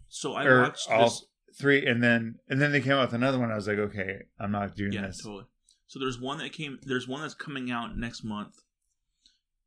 [0.08, 1.24] So I Or watched all this.
[1.58, 3.50] three, and then and then they came out with another one.
[3.50, 5.22] I was like, okay, I'm not doing Yeah, this.
[5.22, 5.44] totally.
[5.88, 6.78] So there's one that came.
[6.82, 8.54] There's one that's coming out next month.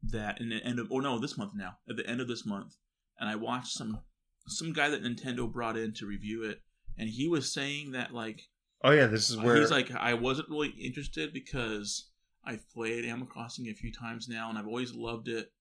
[0.03, 2.45] That in the end of oh no this month now at the end of this
[2.45, 2.75] month,
[3.19, 3.99] and I watched some
[4.47, 6.61] some guy that Nintendo brought in to review it,
[6.97, 8.41] and he was saying that like
[8.83, 12.09] Oh yeah, this is uh, where he's like I wasn't really interested because
[12.45, 15.51] I've played Animal Crossing a few times now and I've always loved it,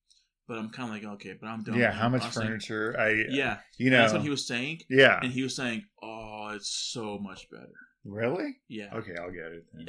[0.47, 1.77] but I'm kind of like okay, but I'm done.
[1.77, 2.43] yeah, how much Crossing.
[2.43, 2.95] furniture?
[2.99, 6.51] I Yeah, you know that's what he was saying, yeah, and he was saying, "Oh,
[6.53, 7.69] it's so much better."
[8.03, 8.57] really?
[8.67, 9.65] Yeah, Okay, I'll get it.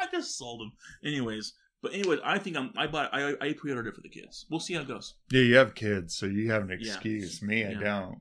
[0.00, 0.72] I just sold them.
[1.04, 2.72] Anyways, but anyways, I think I'm.
[2.76, 3.10] I bought.
[3.12, 4.46] I I pre-ordered it for the kids.
[4.50, 5.14] We'll see how it goes.
[5.30, 6.92] yeah, you have kids, so you have an Yeah.
[6.94, 7.42] excuse.
[7.42, 7.80] Me, I Yeah.
[7.80, 8.20] don't.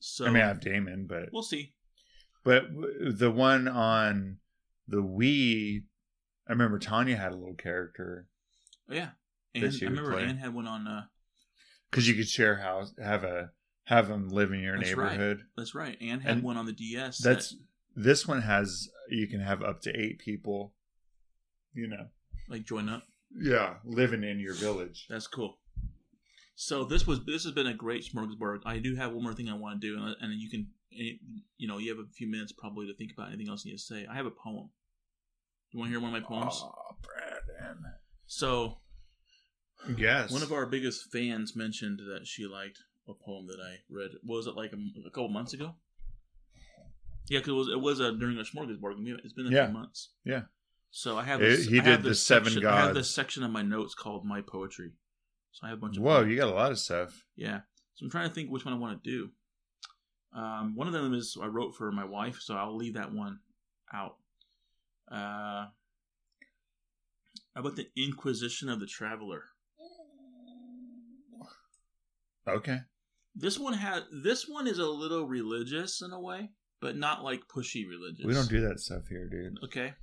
[0.00, 1.74] So I mean, I have Damon, but we'll see.
[2.44, 2.64] but
[3.00, 4.38] the one on
[4.88, 5.84] the Wii,
[6.48, 8.28] I remember Tanya had a little character
[8.90, 9.10] Oh yeah,
[9.54, 10.24] and I remember play.
[10.24, 10.86] Anne had one on.
[10.88, 11.02] Uh,
[11.90, 13.50] because you could share house, have a
[13.84, 15.12] have them live in your That's right.
[15.12, 15.42] neighborhood.
[15.56, 15.96] that's right.
[16.00, 17.18] Anne had And one on the DS.
[17.18, 17.56] That's that,
[17.94, 20.74] this one has you can have up to eight people.
[21.74, 22.06] You know,
[22.48, 23.02] like join up.
[23.34, 25.06] yeah, living in your village.
[25.08, 25.58] That's cool.
[26.54, 28.60] So this was this has been a great smorgasbord.
[28.66, 31.66] I do have one more thing I want to do, and, and you can, you
[31.68, 33.82] know, you have a few minutes probably to think about anything else you need to
[33.82, 34.06] say.
[34.10, 34.68] I have a poem.
[35.70, 36.62] Do you want to hear one of my poems?
[36.62, 37.84] Oh, Brandon.
[38.26, 38.78] So
[39.96, 40.30] Yes.
[40.30, 44.10] one of our biggest fans mentioned that she liked a poem that I read.
[44.22, 45.74] What was it like a, a couple months ago?
[47.28, 48.94] Yeah, because it was it was uh, during a smorgasbord.
[49.24, 49.66] It's been a Yeah.
[49.66, 50.10] few months.
[50.24, 50.42] Yeah.
[50.94, 53.10] So I have this, he I have did the this seven section, I have this
[53.10, 54.92] section of my notes called my poetry.
[55.50, 57.24] So I have a bunch of Whoa, you got a lot of stuff.
[57.34, 57.60] Yeah.
[57.94, 59.30] So I'm trying to think which one I want to do.
[60.38, 63.38] Um, one of them is I wrote for my wife, so I'll leave that one
[63.92, 64.16] out.
[65.10, 65.66] Uh,
[67.54, 69.44] how about the Inquisition of the Traveler?
[72.46, 72.80] Okay.
[73.34, 76.50] This one had this one is a little religious in a way,
[76.82, 78.26] but not like pushy religious.
[78.26, 79.56] We don't do that stuff here, dude.
[79.64, 79.94] Okay.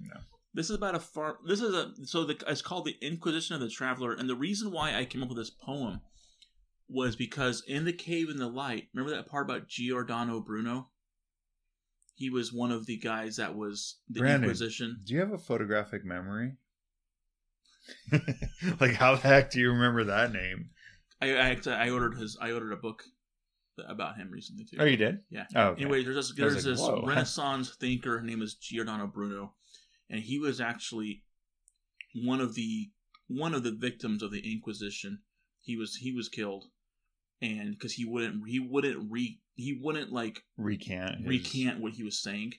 [0.00, 0.20] No.
[0.56, 1.36] This is about a farm.
[1.46, 4.72] This is a so the it's called the Inquisition of the Traveler, and the reason
[4.72, 6.00] why I came up with this poem
[6.88, 8.88] was because in the cave in the light.
[8.94, 10.88] Remember that part about Giordano Bruno?
[12.14, 14.44] He was one of the guys that was the Brandon.
[14.44, 15.00] Inquisition.
[15.04, 16.54] Do you have a photographic memory?
[18.80, 20.70] like how the heck do you remember that name?
[21.20, 22.38] I I, actually- I ordered his.
[22.40, 23.04] I ordered a book
[23.86, 24.78] about him recently too.
[24.80, 25.18] Oh, you did?
[25.28, 25.44] Yeah.
[25.54, 25.82] Oh, okay.
[25.82, 26.88] Anyway, there's this, there's like, this.
[27.04, 28.20] Renaissance thinker.
[28.20, 29.52] His name is Giordano Bruno,
[30.10, 31.22] and he was actually
[32.14, 32.90] one of the
[33.28, 35.20] one of the victims of the Inquisition.
[35.60, 36.66] He was he was killed,
[37.42, 41.18] and because he wouldn't he wouldn't re he wouldn't like recant.
[41.18, 42.52] his- recant what he was saying,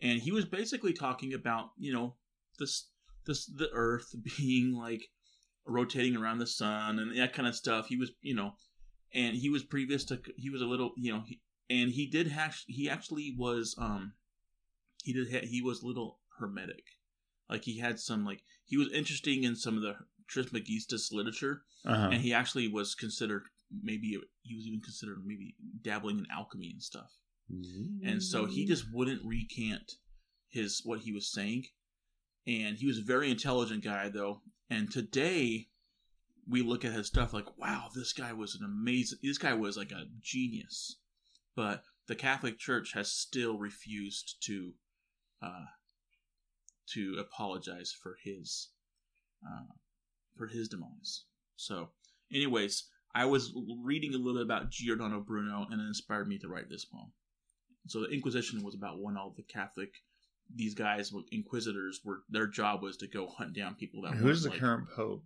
[0.00, 2.16] and he was basically talking about you know
[2.58, 2.88] this
[3.26, 5.02] this the Earth being like
[5.64, 7.86] rotating around the sun and that kind of stuff.
[7.86, 8.54] He was you know,
[9.14, 12.26] and he was previous to he was a little you know he, and he did
[12.26, 14.14] have he actually was um
[15.04, 16.84] he did ha- he was a little hermetic,
[17.50, 19.94] like he had some like he was interesting in some of the
[20.28, 22.08] Trismegistus literature Uh-huh.
[22.12, 23.42] and he actually was considered
[23.82, 27.10] maybe he was even considered maybe dabbling in alchemy and stuff.
[28.04, 29.92] And so he just wouldn't recant
[30.48, 31.64] his what he was saying.
[32.46, 34.40] And he was a very intelligent guy though.
[34.70, 35.68] And today
[36.48, 39.76] we look at his stuff like wow this guy was an amazing this guy was
[39.76, 40.96] like a genius.
[41.54, 44.72] But the catholic church has still refused to
[45.42, 45.66] uh
[46.86, 48.68] to apologize for his
[49.44, 49.72] uh
[50.36, 51.24] for his demise
[51.56, 51.90] so
[52.32, 53.52] anyways i was
[53.82, 57.12] reading a little bit about giordano bruno and it inspired me to write this poem
[57.86, 59.90] so the Inquisition was about when all the Catholic,
[60.54, 64.14] these guys inquisitors were their job was to go hunt down people that.
[64.14, 65.24] Who's the like- current pope?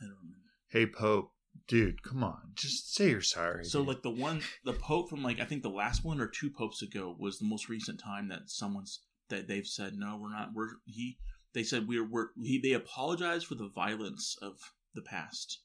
[0.00, 0.42] I don't remember.
[0.68, 1.32] Hey, Pope,
[1.68, 3.64] dude, come on, just say you're sorry.
[3.64, 3.88] So dude.
[3.88, 6.82] like the one, the Pope from like I think the last one or two popes
[6.82, 10.50] ago was the most recent time that someone's that they've said no, we're not.
[10.54, 11.18] We're he.
[11.54, 12.60] They said we're we're he.
[12.60, 14.58] They apologized for the violence of
[14.94, 15.60] the past,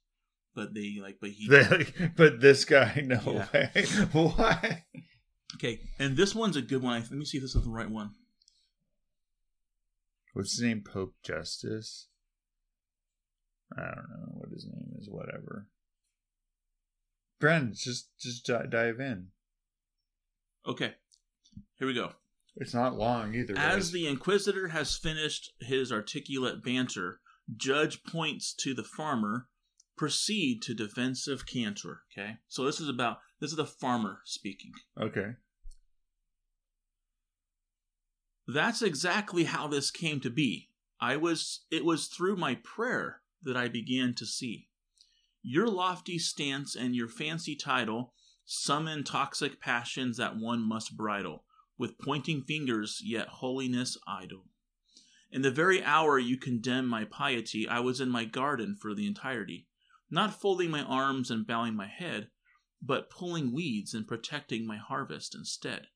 [0.56, 1.48] but they like but he.
[2.16, 3.48] but this guy, no Yeah.
[3.54, 3.86] way.
[4.12, 4.86] Why?
[5.56, 7.02] okay, and this one's a good one.
[7.02, 8.12] Let me see if this is the right one.
[10.34, 10.82] What's his name?
[10.82, 12.08] Pope Justice.
[13.78, 15.10] I don't know what his name is.
[15.10, 15.68] Whatever.
[17.40, 19.28] Brent, just just dive in.
[20.66, 20.94] Okay,
[21.78, 22.12] here we go.
[22.58, 23.58] It's not long either.
[23.58, 27.22] As the Inquisitor has finished his articulate banter,
[27.56, 29.48] Judge points to the farmer.
[29.98, 32.02] Proceed to defensive canter.
[32.12, 34.72] Okay, so this is about this is the farmer speaking.
[35.00, 35.34] okay.
[38.48, 40.70] That's exactly how this came to be.
[41.00, 44.70] I was it was through my prayer that I began to see.
[45.44, 51.44] Your lofty stance and your fancy title summon toxic passions that one must bridle,
[51.82, 54.46] with pointing fingers yet holiness idle.
[55.30, 59.06] In the very hour you condemn my piety, I was in my garden for the
[59.06, 59.68] entirety,
[60.10, 62.30] not folding my arms and bowing my head,
[62.82, 65.88] but pulling weeds and protecting my harvest instead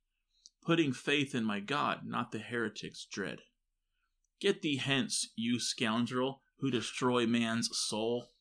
[0.65, 3.39] putting faith in my God, not the heretic's dread.
[4.41, 8.31] Get thee hence, you scoundrel, who destroy man's soul.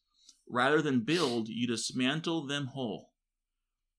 [0.49, 3.11] Rather than build, you dismantle them whole.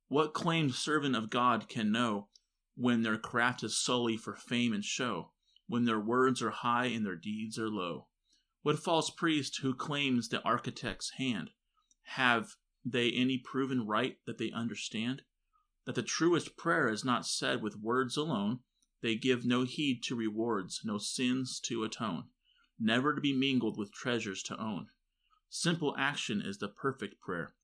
[0.08, 2.30] What claimed servant of God can know
[2.76, 5.32] when their craft is solely for fame and show,
[5.68, 8.08] when their words are high and their deeds are low?
[8.62, 11.52] What false priest who claims the architect's hand?
[12.04, 15.22] Have they any proven right that they understand?
[15.86, 18.60] that the truest prayer is not said with words alone.
[19.02, 22.26] They give no heed to rewards, no sins to atone.
[22.78, 24.88] never to be mingled with treasures to own.
[25.50, 27.56] Simple action is the perfect prayer.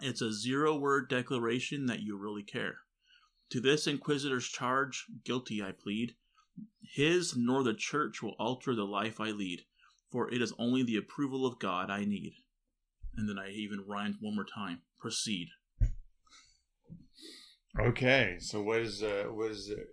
[0.00, 2.83] It's a zero word declaration that you really care.
[3.50, 6.14] To this inquisitor's charge, guilty I plead.
[6.82, 9.62] His nor the church will alter the life I lead,
[10.10, 12.34] for it is only the approval of God I need.
[13.16, 14.80] And then I even rhymed one more time.
[15.00, 15.48] Proceed.
[17.80, 19.88] Okay, so what is uh what is it?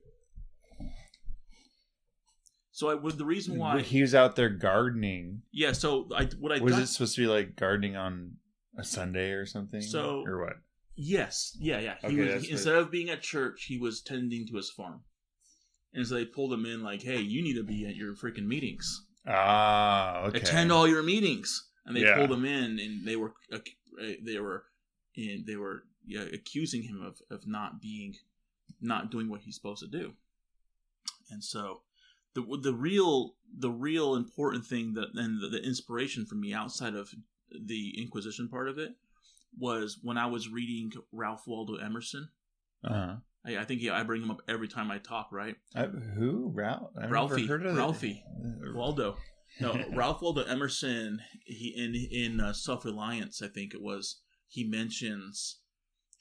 [2.72, 5.42] So I would the reason why He was out there gardening.
[5.52, 5.72] yeah.
[5.72, 8.38] So I what I Was got, it supposed to be like gardening on
[8.78, 9.82] a Sunday or something?
[9.82, 10.54] So- or what?
[11.02, 11.58] Yes.
[11.60, 11.96] Yeah yeah.
[12.02, 15.02] He Okay, was instead of being at church he was tending to his farm,
[15.94, 18.46] and so they pulled him in like hey you need to be at your freaking
[18.48, 19.06] meetings.
[19.28, 20.38] Ah, okay.
[20.40, 21.68] attend all your meetings.
[21.86, 22.16] And they Yeah.
[22.16, 23.60] pulled him in and they were uh,
[24.24, 24.66] they were
[25.18, 28.16] and they were yeah, accusing him of, of not being
[28.80, 30.14] not doing what he's supposed to do.
[31.30, 31.82] And so
[32.34, 33.36] the the real
[33.66, 37.10] the real important thing that and the, the inspiration for me outside of
[37.52, 38.92] the inquisition part of it
[39.58, 42.30] was when i was reading ralph waldo emerson
[42.84, 43.16] Uh-huh.
[43.46, 46.52] i, I think he, i bring him up every time i talk right Uh, who?
[46.54, 46.92] Ralph?
[46.96, 47.48] I've never Ralphie.
[47.48, 47.80] heard of it.
[47.80, 48.24] Ralphie.
[48.74, 49.18] waldo
[49.60, 55.60] no ralph waldo emerson he in in uh, self-reliance i think it was he mentions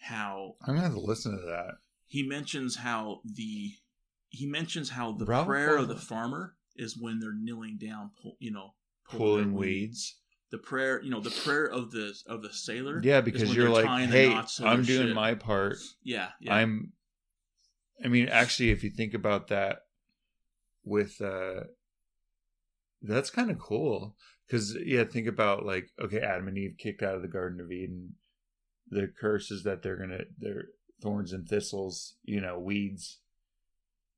[0.01, 1.75] how I'm gonna have to listen to that.
[2.07, 3.73] he mentions how the
[4.29, 8.37] he mentions how the Ralph prayer of the farmer is when they're kneeling down pull,
[8.39, 8.75] you know
[9.09, 10.20] pulling Pulling their weeds.
[10.51, 13.87] The prayer you know the prayer of the of the sailor Yeah, because you're like,
[14.11, 15.15] hey, I'm doing ship.
[15.15, 15.77] my part.
[16.03, 16.93] yeah yeah I'm.
[18.03, 19.81] I mean, actually, if you think about that,
[20.85, 21.65] with uh,
[23.03, 27.15] that's kind of cool because yeah, think about like okay, Adam and Eve kicked out
[27.15, 28.15] of the Garden of Eden.
[28.89, 30.65] The curse is that they're gonna they're
[31.03, 33.20] thorns and thistles, you know, weeds.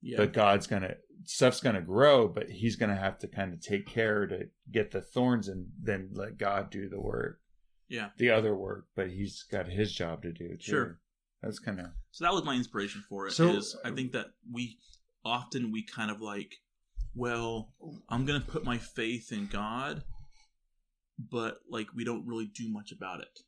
[0.02, 0.94] Yeah But God's gonna
[1.24, 5.00] stuff's gonna grow, but He's gonna have to kind of take care to get the
[5.00, 7.40] thorns and then let God do the work,
[7.88, 8.86] yeah the other work.
[8.96, 10.48] But He's got His job to do.
[10.56, 10.58] Too.
[10.58, 10.98] Sure.
[11.42, 13.38] That's kind of so that was my inspiration for it.
[13.38, 14.78] Is So- I think that we
[15.24, 16.56] often we kind of like
[17.14, 17.72] well
[18.08, 20.02] i'm gonna put my faith in god
[21.30, 23.38] but like we don't really do much about it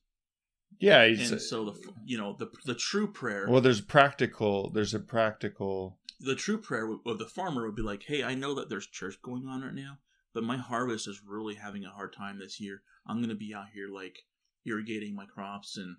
[0.81, 1.07] yeah.
[1.07, 4.71] He's, and so the you know the the true prayer Well, there's practical.
[4.71, 5.99] There's a practical.
[6.21, 9.21] The true prayer of the farmer would be like, "Hey, I know that there's church
[9.23, 9.99] going on right now,
[10.33, 12.83] but my harvest is really having a hard time this year.
[13.07, 14.19] I'm gonna be out here like
[14.65, 15.97] irrigating my crops and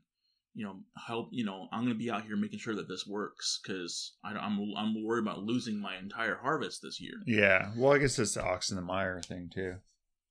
[0.54, 1.30] you know help.
[1.32, 5.04] You know, I'm gonna be out here making sure that this works because I'm I'm
[5.04, 7.16] worried about losing my entire harvest this year.
[7.26, 7.72] Yeah.
[7.78, 9.76] Well, I guess it's the ox and the mire thing too.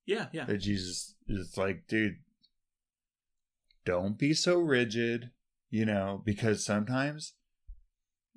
[0.07, 2.19] Yeah, yeah, That Jesus is like, dude,
[3.87, 5.31] don't be so rigid,
[5.71, 7.33] you know, because sometimes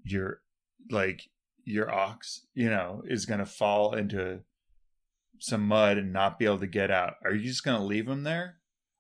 [0.04, 0.42] you're
[0.90, 1.24] like
[1.68, 4.40] your ox, you know, is gonna fall into
[5.40, 7.16] some mud and not be able to get out.
[7.24, 8.58] Are you just gonna leave him there,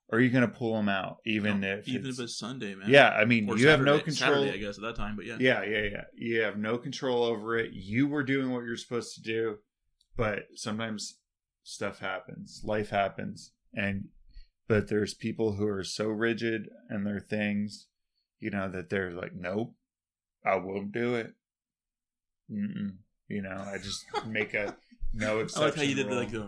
[0.09, 2.75] or are you gonna pull him out, even No, if even it's, if it's Sunday,
[2.75, 2.89] man.
[2.89, 3.09] yeah?
[3.09, 4.43] I mean, Or you have no control.
[4.43, 6.03] Saturday, I guess, at that time, but yeah, Yeah, yeah, yeah.
[6.13, 7.71] You have no control over it.
[7.73, 9.57] You were doing what you're supposed to do,
[10.15, 11.19] but sometimes
[11.63, 14.09] stuff happens, life happens, and
[14.67, 17.87] but there's people who are so rigid in their things,
[18.39, 19.73] you know, that they're like, nope,
[20.45, 21.33] I won't do it.
[22.51, 22.97] Mm-mm.
[23.27, 24.75] You know, I just make a
[25.13, 25.63] no exception.
[25.63, 26.15] I like how you did rule.
[26.17, 26.39] like the.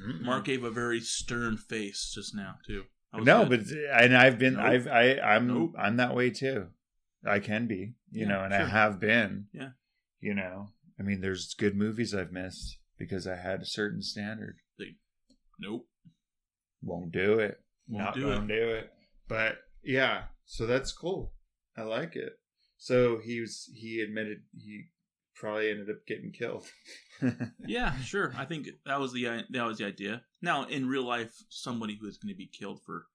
[0.00, 0.20] Mm.
[0.22, 2.84] Mark gave a very stern face just now too.
[3.14, 3.66] No, good.
[3.66, 4.64] but and I've been, Nope.
[4.64, 5.72] I've, I, I'm, Nope.
[5.78, 6.66] I'm that way too.
[7.26, 9.46] I can be, you Yeah, know, and I have been.
[9.54, 9.70] Yeah.
[10.20, 10.68] You know,
[10.98, 14.56] I mean, there's good movies I've missed because I had a certain standard.
[15.58, 15.86] nope,
[16.82, 17.58] Won't do it.
[17.88, 18.46] won't Not do it.
[18.48, 18.90] do it.
[19.28, 21.32] But yeah, so that's cool.
[21.76, 22.38] I like it.
[22.78, 23.70] So he was.
[23.74, 24.84] He admitted he
[25.34, 26.66] probably ended up getting killed.
[27.66, 28.34] Yeah, sure.
[28.36, 30.20] I think that was the that was the idea.
[30.42, 33.06] Now, in real life, somebody who is going to be killed for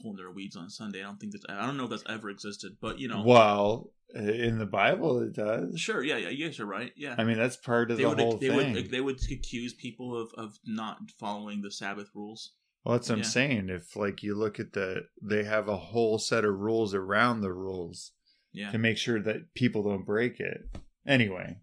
[0.00, 1.44] pulling their weeds on Sunday, I don't think that's.
[1.48, 5.34] I don't know if that's ever existed, but you know, Well, in the Bible, it
[5.34, 5.78] does.
[5.78, 6.02] sure.
[6.02, 6.30] Yeah, yeah.
[6.30, 6.92] You guys are right.
[6.96, 7.14] Yeah.
[7.16, 8.72] I mean, that's part of they the would whole they thing.
[8.74, 12.52] would they would accuse people of, of not following the Sabbath rules.
[12.84, 13.68] Well, that's what I'm saying.
[13.68, 17.52] If like you look at the, they have a whole set of rules around the
[17.52, 18.10] rules
[18.52, 18.70] Yeah.
[18.70, 20.68] to make sure that people don't break it.
[21.06, 21.56] Anyway,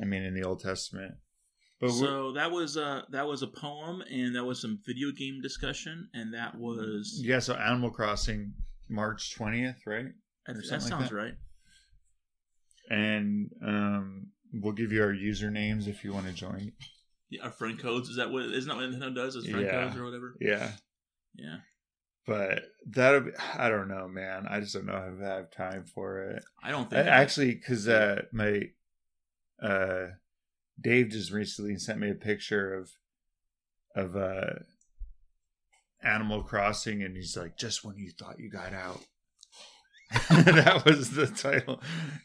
[0.00, 1.14] I mean, in the Old Testament,
[1.80, 5.40] but So that was uh that was a poem, and that was some video game
[5.42, 7.38] discussion, and that was yeah.
[7.38, 8.52] So Animal Crossing,
[8.88, 10.06] March twentieth, right?
[10.46, 11.16] that, that something like sounds that.
[11.16, 11.34] right.
[12.90, 16.72] And um, we'll give you our usernames if you want to join.
[17.28, 19.36] Yeah, our friend codes is that what isn't that what Nintendo does?
[19.36, 19.84] Is friend Yeah.
[19.84, 20.34] codes or whatever?
[20.40, 20.72] Yeah,
[21.36, 21.58] Yeah.
[22.26, 23.30] But that'll.
[23.54, 24.46] I don't know, man.
[24.48, 26.42] I just don't know if I have time for it.
[26.62, 28.70] I don't I, think actually because uh, my
[29.62, 30.06] uh,
[30.80, 32.90] Dave just recently sent me a picture of
[33.96, 34.60] of uh
[36.02, 39.00] Animal Crossing, and he's like, "Just when you thought you got out."
[40.30, 41.80] that was the title,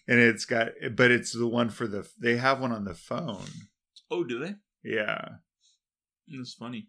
[0.07, 2.07] and it's got, but it's the one for the.
[2.19, 3.45] They have one on the phone.
[4.09, 4.55] Oh, do they?
[4.83, 5.27] Yeah,
[6.27, 6.87] It's funny.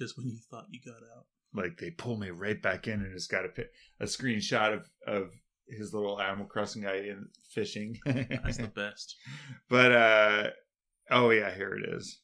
[0.00, 1.26] Just when you thought you got out.
[1.52, 3.50] like they pull me right back in, and it's got a
[4.00, 5.30] a screenshot of of
[5.68, 7.98] his little Animal Crossing guy in fishing.
[8.06, 9.14] That's the best.
[9.68, 10.50] but uh,
[11.10, 12.20] oh yeah, here it is,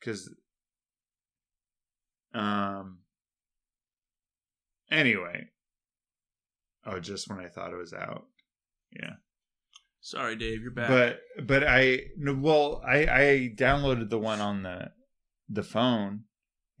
[0.00, 0.34] because
[2.34, 2.98] um.
[4.90, 5.48] Anyway,
[6.86, 8.24] oh, just when I thought it was out,
[8.90, 9.14] yeah.
[10.00, 10.88] Sorry, Dave, you're back.
[10.88, 14.90] But but I no, well I I downloaded the one on the
[15.48, 16.24] the phone,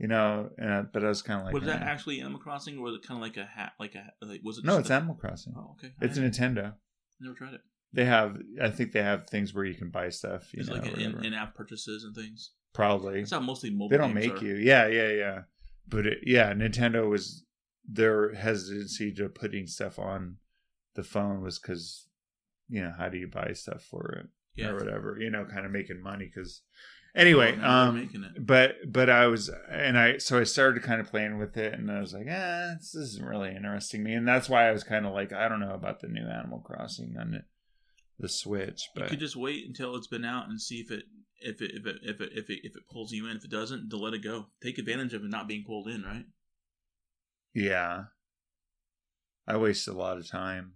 [0.02, 0.50] you know,
[0.92, 1.84] but I was kind of like, was that eh.
[1.86, 3.72] actually Animal Crossing, or was it kind of like a hat?
[3.80, 4.64] Like a like was it?
[4.64, 5.54] no, it's a- Animal Crossing.
[5.56, 5.92] Oh, okay.
[6.02, 6.74] It's Nintendo.
[7.20, 7.60] never tried it.
[7.94, 10.52] They have, I think they have things where you can buy stuff.
[10.54, 12.52] You It's know, like in, in-app purchases and things.
[12.72, 13.90] probably It's not mostly mobile.
[13.90, 14.44] they don't make are.
[14.44, 14.54] you.
[14.56, 15.38] Yeah, yeah, yeah.
[15.86, 17.44] But it, yeah, Nintendo was
[17.86, 20.36] their hesitancy to putting stuff on
[20.94, 22.08] the phone was because
[22.68, 24.68] you know how do you buy stuff for it Yeah.
[24.70, 26.62] or whatever you know kind of making money because
[27.14, 28.46] anyway Oh, um it.
[28.46, 31.90] but but I was and I so I started kind of playing with it and
[31.90, 35.06] I was like, eh, this isn't really interesting me, and that's why I was kind
[35.06, 37.44] of like, I don't know about the new Animal Crossing on the,
[38.18, 41.04] the Switch, But You could just wait until it's been out and see if it
[41.44, 43.36] if it if it if it if it, if it pulls you in.
[43.36, 44.46] If it doesn't, to let it go.
[44.62, 46.24] Take advantage of it not being pulled in, right?
[47.54, 48.04] yeah,
[49.46, 50.74] I waste a lot of time.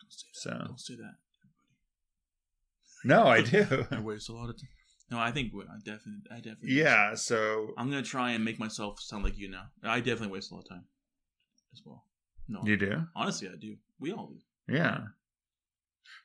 [0.00, 0.40] Don't say that.
[0.40, 0.64] So.
[0.66, 1.14] Don't say that.
[3.04, 3.86] No, I do.
[3.90, 4.68] I waste a lot of time.
[5.10, 6.72] No, I think I definitely, I definitely.
[6.72, 9.64] yeah, so I'm gonna try and make myself sound like you now.
[9.82, 10.84] I definitely waste a lot of time
[11.72, 12.04] as well.
[12.48, 13.02] No, you do.
[13.16, 13.76] honestly, I do.
[13.98, 14.72] We all do.
[14.72, 15.00] Yeah,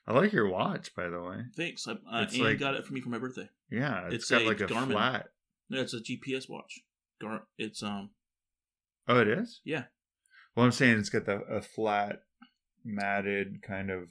[0.06, 1.38] I like your watch, by the way.
[1.56, 1.88] Thanks.
[1.88, 3.48] I, uh, Anne like- got it for me for my birthday.
[3.70, 4.92] Yeah, it's It's got a like a Garmin.
[4.92, 5.26] flat.
[5.68, 6.80] No, it's a GPS watch.
[7.20, 8.10] Gar, it's um,
[9.08, 9.60] Oh, it is.
[9.64, 9.84] yeah,
[10.54, 12.20] Well, I'm saying it's got the a flat,
[12.84, 14.10] matted kind of.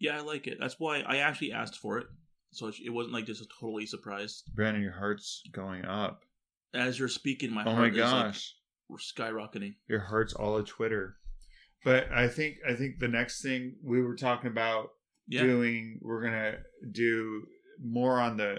[0.00, 0.58] Yeah, I like it.
[0.60, 2.06] That's why I actually asked for it,
[2.52, 4.50] so it wasn't like just a totally surprised.
[4.54, 6.22] Brandon, your heart's going up.
[6.74, 8.54] As you're speaking, my oh heart my is like gosh.
[8.88, 9.74] we're skyrocketing.
[9.88, 11.16] your heart's all a Twitter.
[11.84, 14.90] But I think I think the next thing we were talking about
[15.26, 16.58] Yeah, doing, we're gonna
[16.90, 17.46] do
[17.82, 18.58] more on the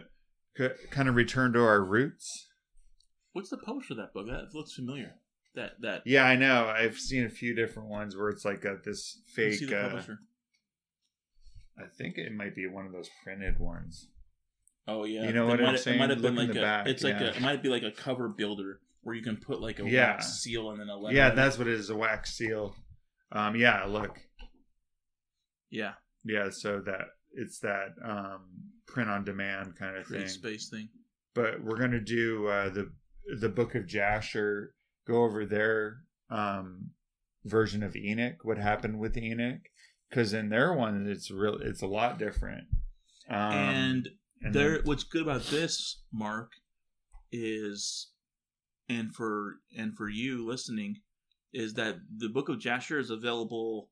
[0.57, 2.47] c- kind of return to our roots.
[3.33, 4.27] what's the poster of that book?
[4.27, 5.13] That looks familiar.
[5.55, 6.01] That that.
[6.05, 6.65] Yeah, I know.
[6.67, 9.53] I've seen a few different ones where it's like got this fake.
[9.55, 10.19] see the Uh, publisher.
[11.83, 14.07] I think it might be one of those printed ones.
[14.87, 15.97] Oh yeah, You know what I'm saying?
[15.97, 16.61] It might have been Look like a.
[16.61, 17.35] back, it's like a.
[17.35, 20.11] It might be like a cover builder where you can put like a Yeah.
[20.11, 21.15] wax seal and then a letter.
[21.15, 21.89] yeah, that's what it is.
[21.89, 22.75] A wax seal.
[23.31, 24.19] Um, yeah, look.
[25.69, 25.93] yeah.
[26.23, 28.41] Yeah, so that it's that um,
[28.87, 30.29] print on demand kind of Create thing.
[30.29, 30.89] space thing.
[31.33, 32.91] but we're gonna do uh, the
[33.39, 34.73] the Book of Jasher.
[35.07, 36.91] Go over their um,
[37.45, 38.35] version of Enoch.
[38.43, 39.61] What happened with Enoch?
[40.11, 41.57] Because in their one, it's real.
[41.61, 42.65] It's a lot different.
[43.29, 44.09] Um, and
[44.41, 46.51] and there, then- what's good about this, Mark,
[47.31, 48.11] is,
[48.89, 50.97] and for and for you listening,
[51.53, 53.89] is that the Book of Jasher is available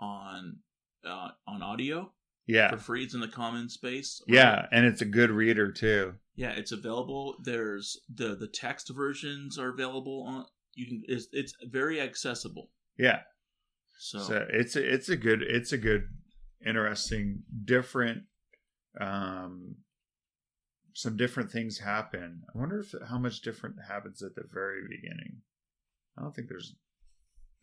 [0.00, 0.58] on
[1.04, 2.12] uh, on audio
[2.46, 3.04] yeah, for free.
[3.04, 4.22] It's in the common space.
[4.28, 6.14] yeah, and it's a good reader too.
[6.36, 7.36] Yeah, it's available.
[7.42, 10.46] There's the the text versions are available on.
[10.74, 11.02] You can.
[11.06, 12.70] It's, it's very accessible.
[12.98, 13.20] Yeah,
[14.02, 16.08] So, so it's a, it's a good it's a good
[16.64, 18.22] interesting different
[18.98, 19.76] um
[20.94, 22.42] some different things happen.
[22.52, 25.42] I wonder if how much different happens at the very beginning.
[26.16, 26.74] I don't think there's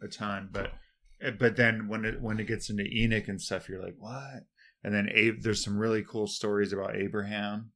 [0.01, 0.73] a ton but
[1.21, 4.43] eh, but then when it when it gets into enoch and stuff you're like what?
[4.83, 7.71] And then Ab- there's some really cool stories about abraham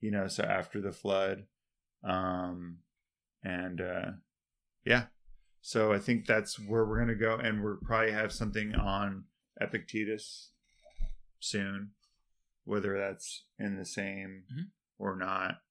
[0.00, 1.44] you know so after the flood
[2.02, 2.78] um
[3.44, 4.10] and uh
[4.84, 5.04] yeah
[5.60, 9.24] so I think that's where we're gonna go, and we'll probably have something on
[9.60, 10.52] Epictetus
[11.38, 11.92] soon,
[12.64, 14.70] whether that's in the same Mhm.
[14.98, 15.62] or not.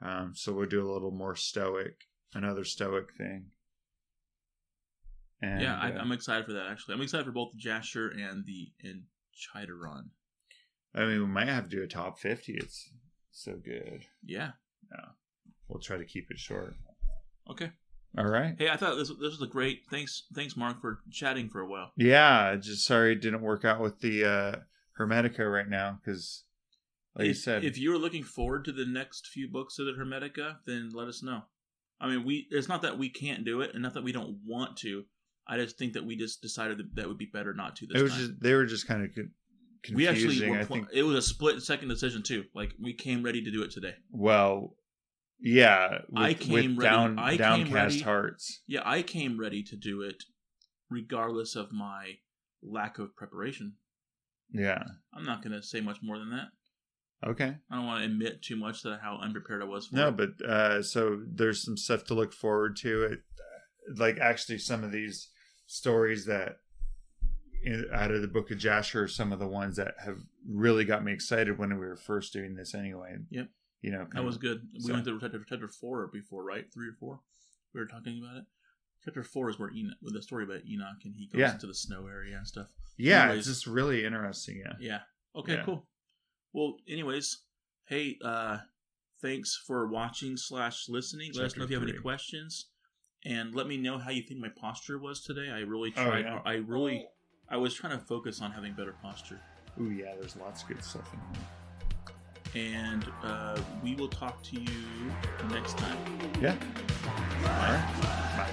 [0.00, 3.50] Um, so we'll do a little more stoic, another stoic thing.
[5.40, 6.66] And, yeah, I, uh, I'm excited for that.
[6.68, 10.10] Actually, I'm excited for both the Jasher and the and Chideron.
[10.94, 12.54] I mean, we might have to do a top fifty.
[12.54, 12.90] It's
[13.30, 14.06] so good.
[14.22, 14.52] Yeah.
[15.66, 16.76] We'll try to keep it short.
[17.48, 17.72] Okay.
[18.16, 18.54] All right.
[18.56, 19.82] Hey, I thought this this was a great.
[19.90, 21.92] Thanks, thanks, Mark, for chatting for a while.
[21.96, 24.56] Yeah, just sorry it didn't work out with the uh,
[24.98, 26.44] Hermetica right now because,
[27.16, 29.92] like if, you said, if you're looking forward to the next few books of the
[29.92, 31.42] Hermetica, then let us know.
[32.00, 34.38] I mean, we it's not that we can't do it, and not that we don't
[34.46, 35.04] want to.
[35.48, 38.00] I just think that we just decided that that would be better not to this
[38.00, 38.20] it was time.
[38.20, 39.10] just they were just kind of
[39.92, 40.50] we actually confusing.
[40.50, 40.88] were, I think.
[40.92, 42.44] it was a split second decision too.
[42.54, 43.94] Like we came ready to do it today.
[44.10, 44.76] Well,
[45.40, 48.62] yeah, with, I came ready- down I came downcast ready- hearts.
[48.66, 50.22] Yeah, I came ready to do it,
[50.90, 52.14] regardless of my
[52.62, 53.74] lack of preparation.
[54.52, 54.82] Yeah.
[55.12, 56.48] I'm not going to say much more than that.
[57.28, 57.56] Okay.
[57.70, 60.16] I don't want to admit too much that how unprepared I was for No, it.
[60.16, 63.02] but uh, so there's some stuff to look forward to.
[63.04, 63.18] It,
[63.96, 65.30] like actually, some of these
[65.66, 66.56] stories that
[67.64, 70.84] in, out of the Book of Jasher are some of the ones that have really
[70.84, 72.74] got me excited when we were first doing this.
[72.74, 73.16] Anyway.
[73.30, 73.48] Yep.
[73.84, 74.06] You know.
[74.12, 74.62] that was good.
[74.72, 76.64] We so- went to chapter, chapter four before, right?
[76.72, 77.20] Three or four.
[77.74, 78.44] We were talking about it.
[79.04, 81.52] Chapter four is where Enoch, with the story about Enoch, and he goes Yeah.
[81.52, 82.68] into the snow area and stuff.
[82.96, 83.40] Yeah, anyways.
[83.40, 84.58] it's just really interesting.
[84.64, 84.72] Yeah.
[84.80, 85.00] Yeah.
[85.36, 85.64] Okay, Yeah.
[85.64, 85.86] cool.
[86.52, 87.42] Well, anyways,
[87.86, 88.58] hey, uh
[89.20, 91.32] thanks for watching slash listening.
[91.34, 92.70] Let us know if you have any questions.
[93.26, 95.50] And let me know how you think my posture was today.
[95.50, 96.42] I really Oh, tried yeah.
[96.44, 97.06] I really
[97.48, 99.40] I was trying to focus on having better posture.
[99.80, 100.14] Ooh, yeah.
[100.14, 101.46] There's lots of good stuff in here
[102.54, 105.12] and uh, we will talk to you
[105.50, 105.96] next time.
[106.40, 106.54] Yeah.
[107.44, 107.82] All right.
[108.36, 108.50] Bye.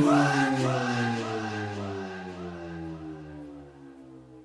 [0.00, 0.38] Bye.